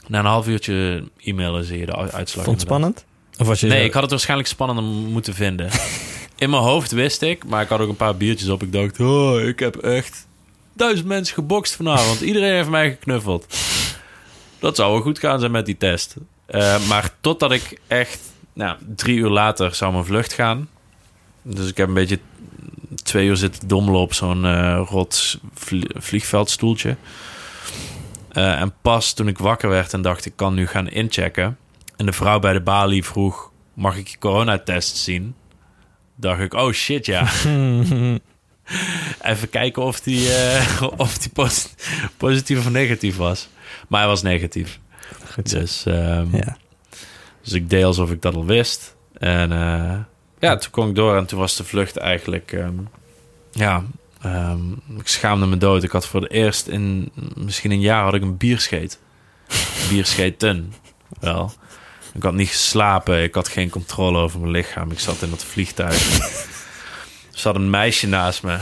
[0.07, 2.45] Na een half uurtje e-mailen zie je de uitslag.
[2.45, 3.05] Vond het spannend?
[3.39, 5.71] Of was je Nee, ik had het waarschijnlijk spannender moeten vinden.
[6.37, 8.63] In mijn hoofd wist ik, maar ik had ook een paar biertjes op.
[8.63, 10.27] Ik dacht, oh, ik heb echt
[10.73, 12.21] duizend mensen gebokst vanavond.
[12.21, 13.47] Iedereen heeft mij geknuffeld.
[14.59, 16.17] Dat zou wel goed gaan zijn met die test.
[16.47, 18.21] Eh, maar totdat ik echt,
[18.53, 20.69] nou, drie uur later zou mijn vlucht gaan.
[21.43, 22.19] Dus ik heb een beetje
[23.03, 26.97] twee uur zitten dommelen op zo'n eh rot vlie- vliegveldstoeltje.
[28.33, 31.59] Eh, en pas toen ik wakker werd en dacht ik kan nu gaan inchecken.
[31.97, 35.35] En de vrouw bij de balie vroeg: Mag ik je coronatest zien?
[36.17, 37.29] Dacht ik: Oh shit, ja.
[39.23, 41.69] Even kijken of die, eh, of die posi-
[42.17, 43.49] positief of negatief was.
[43.89, 44.79] Maar hij was negatief.
[45.33, 45.51] Goed.
[45.51, 46.57] Dus, ehm, Ja.
[47.43, 48.97] dus ik deed alsof ik dat al wist.
[49.19, 49.53] En
[50.41, 52.53] ja, toen kon ik door en toen was de vlucht eigenlijk.
[52.53, 52.75] ehm,
[53.51, 53.85] ja,
[54.23, 55.83] ehm, ik schaamde me dood.
[55.83, 58.99] Ik had voor het eerst in misschien een jaar had ik een bierscheet.
[59.89, 60.75] Bierscheten.
[61.21, 61.53] Wel.
[62.15, 63.23] Ik had niet geslapen.
[63.23, 64.91] Ik had geen controle over mijn lichaam.
[64.91, 66.19] Ik zat in dat vliegtuig.
[67.33, 68.59] er zat een meisje naast me.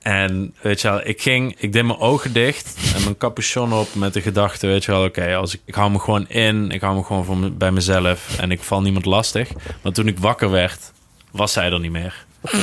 [0.00, 3.94] En weet je wel, ik ging, ik deed mijn ogen dicht en mijn capuchon op
[3.94, 6.80] met de gedachte, weet je wel, oké, als ik, ik hou me gewoon in, ik
[6.80, 9.48] hou me gewoon voor bij mezelf en ik val niemand lastig.
[9.82, 10.92] Maar toen ik wakker werd,
[11.30, 12.24] was zij er niet meer.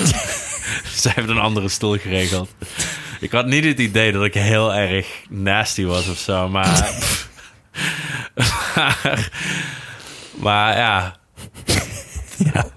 [1.01, 2.49] zij heeft een andere stoel geregeld.
[3.19, 6.91] Ik had niet het idee dat ik heel erg nasty was of zo, maar.
[8.75, 9.29] maar,
[10.35, 11.15] maar ja.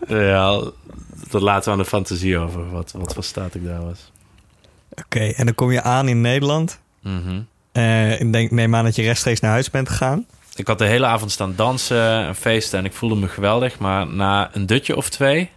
[0.08, 0.62] ja.
[1.30, 4.10] Dat laten we aan de fantasie over, wat, wat voor staat ik daar was.
[4.94, 6.80] Oké, en dan kom je aan in Nederland.
[7.02, 7.40] Mhm.
[7.72, 10.26] Eh, ik denk, neem aan dat je rechtstreeks naar huis bent gegaan.
[10.54, 13.78] Ik had de hele avond staan dansen en feesten en ik voelde me geweldig.
[13.78, 15.50] Maar na een dutje of twee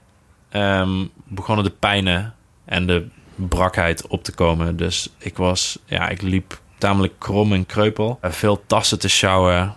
[0.50, 2.34] ehm, begonnen de pijnen
[2.66, 4.78] en de brakheid op te komen.
[4.78, 8.18] Dus ik was, ja, ik liep tamelijk krom en kreupel.
[8.22, 9.74] Eh, Veel tassen te sjouwen.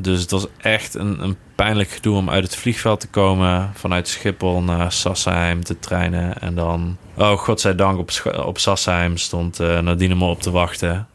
[0.00, 3.70] Dus het was echt een, een pijnlijk gedoe om uit het vliegveld te komen.
[3.74, 6.40] Vanuit Schiphol naar Sassheim te treinen.
[6.40, 8.10] En dan, oh godzijdank, op,
[8.44, 11.08] op Sassheim stond eh Nadine me op te wachten.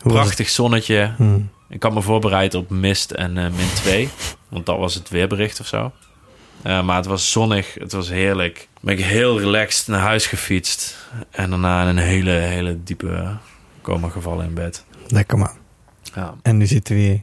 [0.00, 0.12] Hoe?
[0.12, 1.12] Prachtig zonnetje.
[1.16, 1.40] Hm.
[1.68, 4.08] Ik had me voorbereid op mist en eh, min 2.
[4.48, 5.92] Want dat was het weerbericht of zo.
[6.62, 7.74] Eh, maar het was zonnig.
[7.74, 8.68] Het was heerlijk.
[8.80, 11.08] Ben ik heel relaxed naar huis gefietst.
[11.30, 13.36] En daarna in een hele, hele diepe
[13.82, 14.84] coma gevallen in bed.
[15.06, 15.56] Lekker man.
[16.14, 16.34] Ja.
[16.42, 17.22] En nu zitten we hier.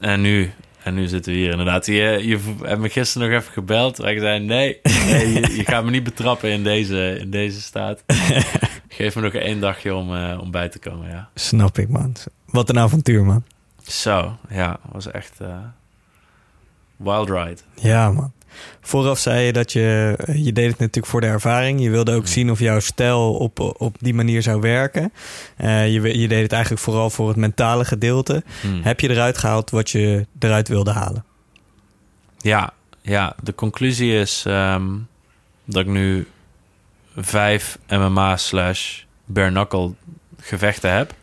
[0.00, 1.86] En nu, en nu zitten we hier inderdaad.
[1.86, 3.96] Je, je hebt me gisteren nog even gebeld.
[3.96, 7.60] Waar ik zei, nee, nee je, je gaat me niet betrappen in deze, in deze
[7.60, 8.02] staat.
[8.88, 11.28] Geef me nog één dagje om, eh, om bij te komen, ja.
[11.34, 12.12] Snap ik man.
[12.46, 13.44] Wat een avontuur man.
[13.82, 14.78] Zo, ja.
[14.92, 15.58] was echt eh,
[16.96, 17.60] wild ride.
[17.74, 18.32] Ja man.
[18.80, 21.80] Vooraf zei je dat je, je deed het natuurlijk voor de ervaring.
[21.80, 25.12] Je wilde ook zien of jouw stijl op, op die manier zou werken.
[25.56, 28.42] Eh, je, je deed het eigenlijk vooral voor het mentale gedeelte.
[28.60, 28.82] Hmm.
[28.82, 31.24] Heb je eruit gehaald wat je eruit wilde halen?
[32.38, 32.72] Ja,
[33.02, 34.86] ja, de conclusie is ehm,
[35.64, 36.26] dat ik nu
[37.16, 39.92] vijf MMA slash bare knuckle
[40.40, 41.14] gevechten heb.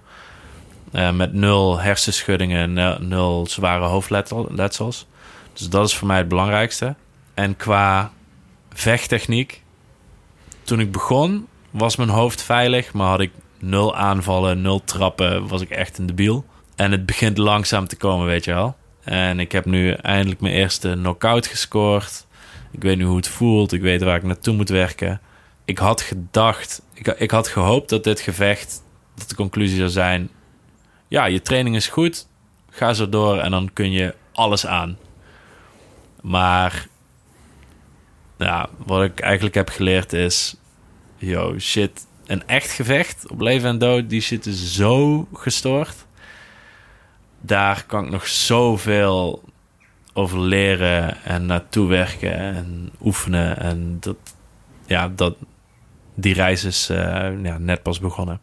[0.92, 5.08] Eh, met nul hersenschuddingen, nul, nul zware hoofdletsels.
[5.54, 6.96] Dus dat is voor mij het belangrijkste.
[7.36, 8.12] En qua
[8.74, 9.62] vechttechniek,
[10.64, 15.62] toen ik begon, was mijn hoofd veilig, maar had ik nul aanvallen, nul trappen, was
[15.62, 16.46] ik echt een debiel.
[16.76, 18.76] En het begint langzaam te komen, weet je wel.
[19.04, 22.26] En ik heb nu eindelijk mijn eerste knockout gescoord.
[22.72, 23.72] Ik weet nu hoe het voelt.
[23.72, 25.22] Ik weet waar ik naartoe moet werken.
[25.66, 28.84] Ik had gedacht, ik, ik had gehoopt dat dit gevecht,
[29.16, 30.30] dat de conclusie zou zijn:
[31.08, 32.28] ja, je training is goed,
[32.70, 34.98] ga zo door en dan kun je alles aan.
[36.22, 36.88] Maar
[38.38, 40.56] ja, wat ik eigenlijk heb geleerd is:
[41.18, 46.06] yo, shit, een echt gevecht op leven en dood, die shit is zo gestoord.
[47.42, 49.44] Daar kan ik nog zoveel
[50.14, 53.58] over leren en naartoe werken en oefenen.
[53.58, 54.16] En dat,
[54.86, 55.36] ja, dat,
[56.14, 56.98] die reis is uh,
[57.44, 58.40] ja, net pas begonnen.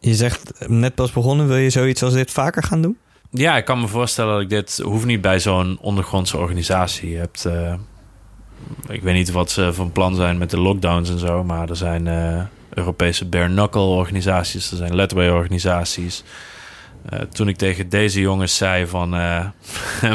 [0.00, 2.98] Je zegt net pas begonnen, wil je zoiets als dit vaker gaan doen?
[3.30, 7.10] Ja, ik kan me voorstellen dat ik dit hoef niet bij zo'n ondergrondse organisatie.
[7.10, 7.74] Je hebt, uh,
[8.88, 11.76] ik weet niet wat ze van plan zijn met de lockdowns en zo, maar er
[11.76, 12.42] zijn uh,
[12.74, 16.24] Europese bare knuckle organisaties, er zijn letway organisaties.
[17.12, 19.10] Uh, toen ik tegen deze jongens zei van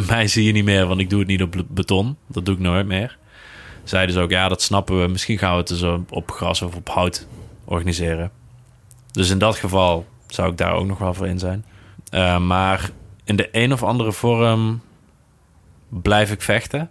[0.08, 2.62] mij zie je niet meer, want ik doe het niet op beton, dat doe ik
[2.62, 3.18] nooit meer.
[3.84, 5.08] Zeiden ze ook, ja, dat snappen we.
[5.08, 7.28] Misschien gaan we het dus op gras of op hout
[7.66, 8.32] organiseren.
[9.12, 11.66] Dus in dat geval zou ik daar ook nog wel voor in zijn.
[12.12, 12.90] Uh, maar
[13.24, 14.82] in de een of andere vorm
[15.90, 16.90] blijf ik vechten.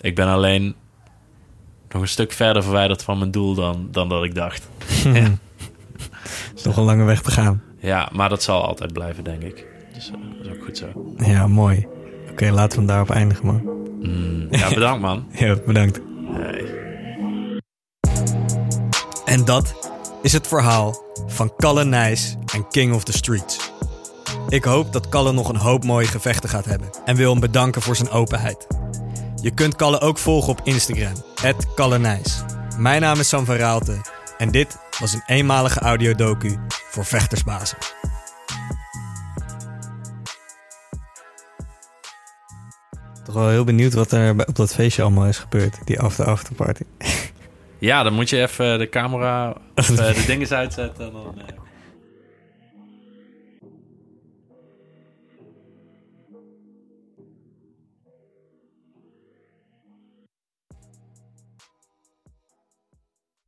[0.00, 0.74] Ik ben alleen
[1.88, 4.68] nog een stuk verder verwijderd van mijn doel dan, dan dat ik dacht.
[5.04, 5.28] ja.
[6.54, 7.62] is nog een lange weg te gaan.
[7.78, 9.66] Ja, maar dat zal altijd blijven, denk ik.
[9.94, 10.86] Dus uh, dat is ook goed zo.
[11.16, 11.86] Ja, mooi.
[12.22, 13.62] Oké, okay, laten we hem daarop eindigen, man.
[14.00, 15.26] Mm, ja, bedankt, man.
[15.32, 16.00] ja, bedankt.
[16.32, 16.78] Hey.
[19.24, 19.74] En dat
[20.22, 23.72] is het verhaal van Kalle Nijs en King of the Streets.
[24.48, 27.82] Ik hoop dat Kalle nog een hoop mooie gevechten gaat hebben en wil hem bedanken
[27.82, 28.66] voor zijn openheid.
[29.42, 31.12] Je kunt Kalle ook volgen op Instagram,
[31.74, 32.42] Kalle Nijs.
[32.78, 34.00] Mijn naam is Sam van Raalte
[34.38, 37.78] en dit was een eenmalige audiodocu voor Vechtersbazen.
[43.24, 46.82] Toch wel heel benieuwd wat er op dat feestje allemaal is gebeurd, die after-afterparty.
[47.78, 51.06] Ja, dan moet je even de camera, of, de dingen uitzetten.
[51.06, 51.34] En dan,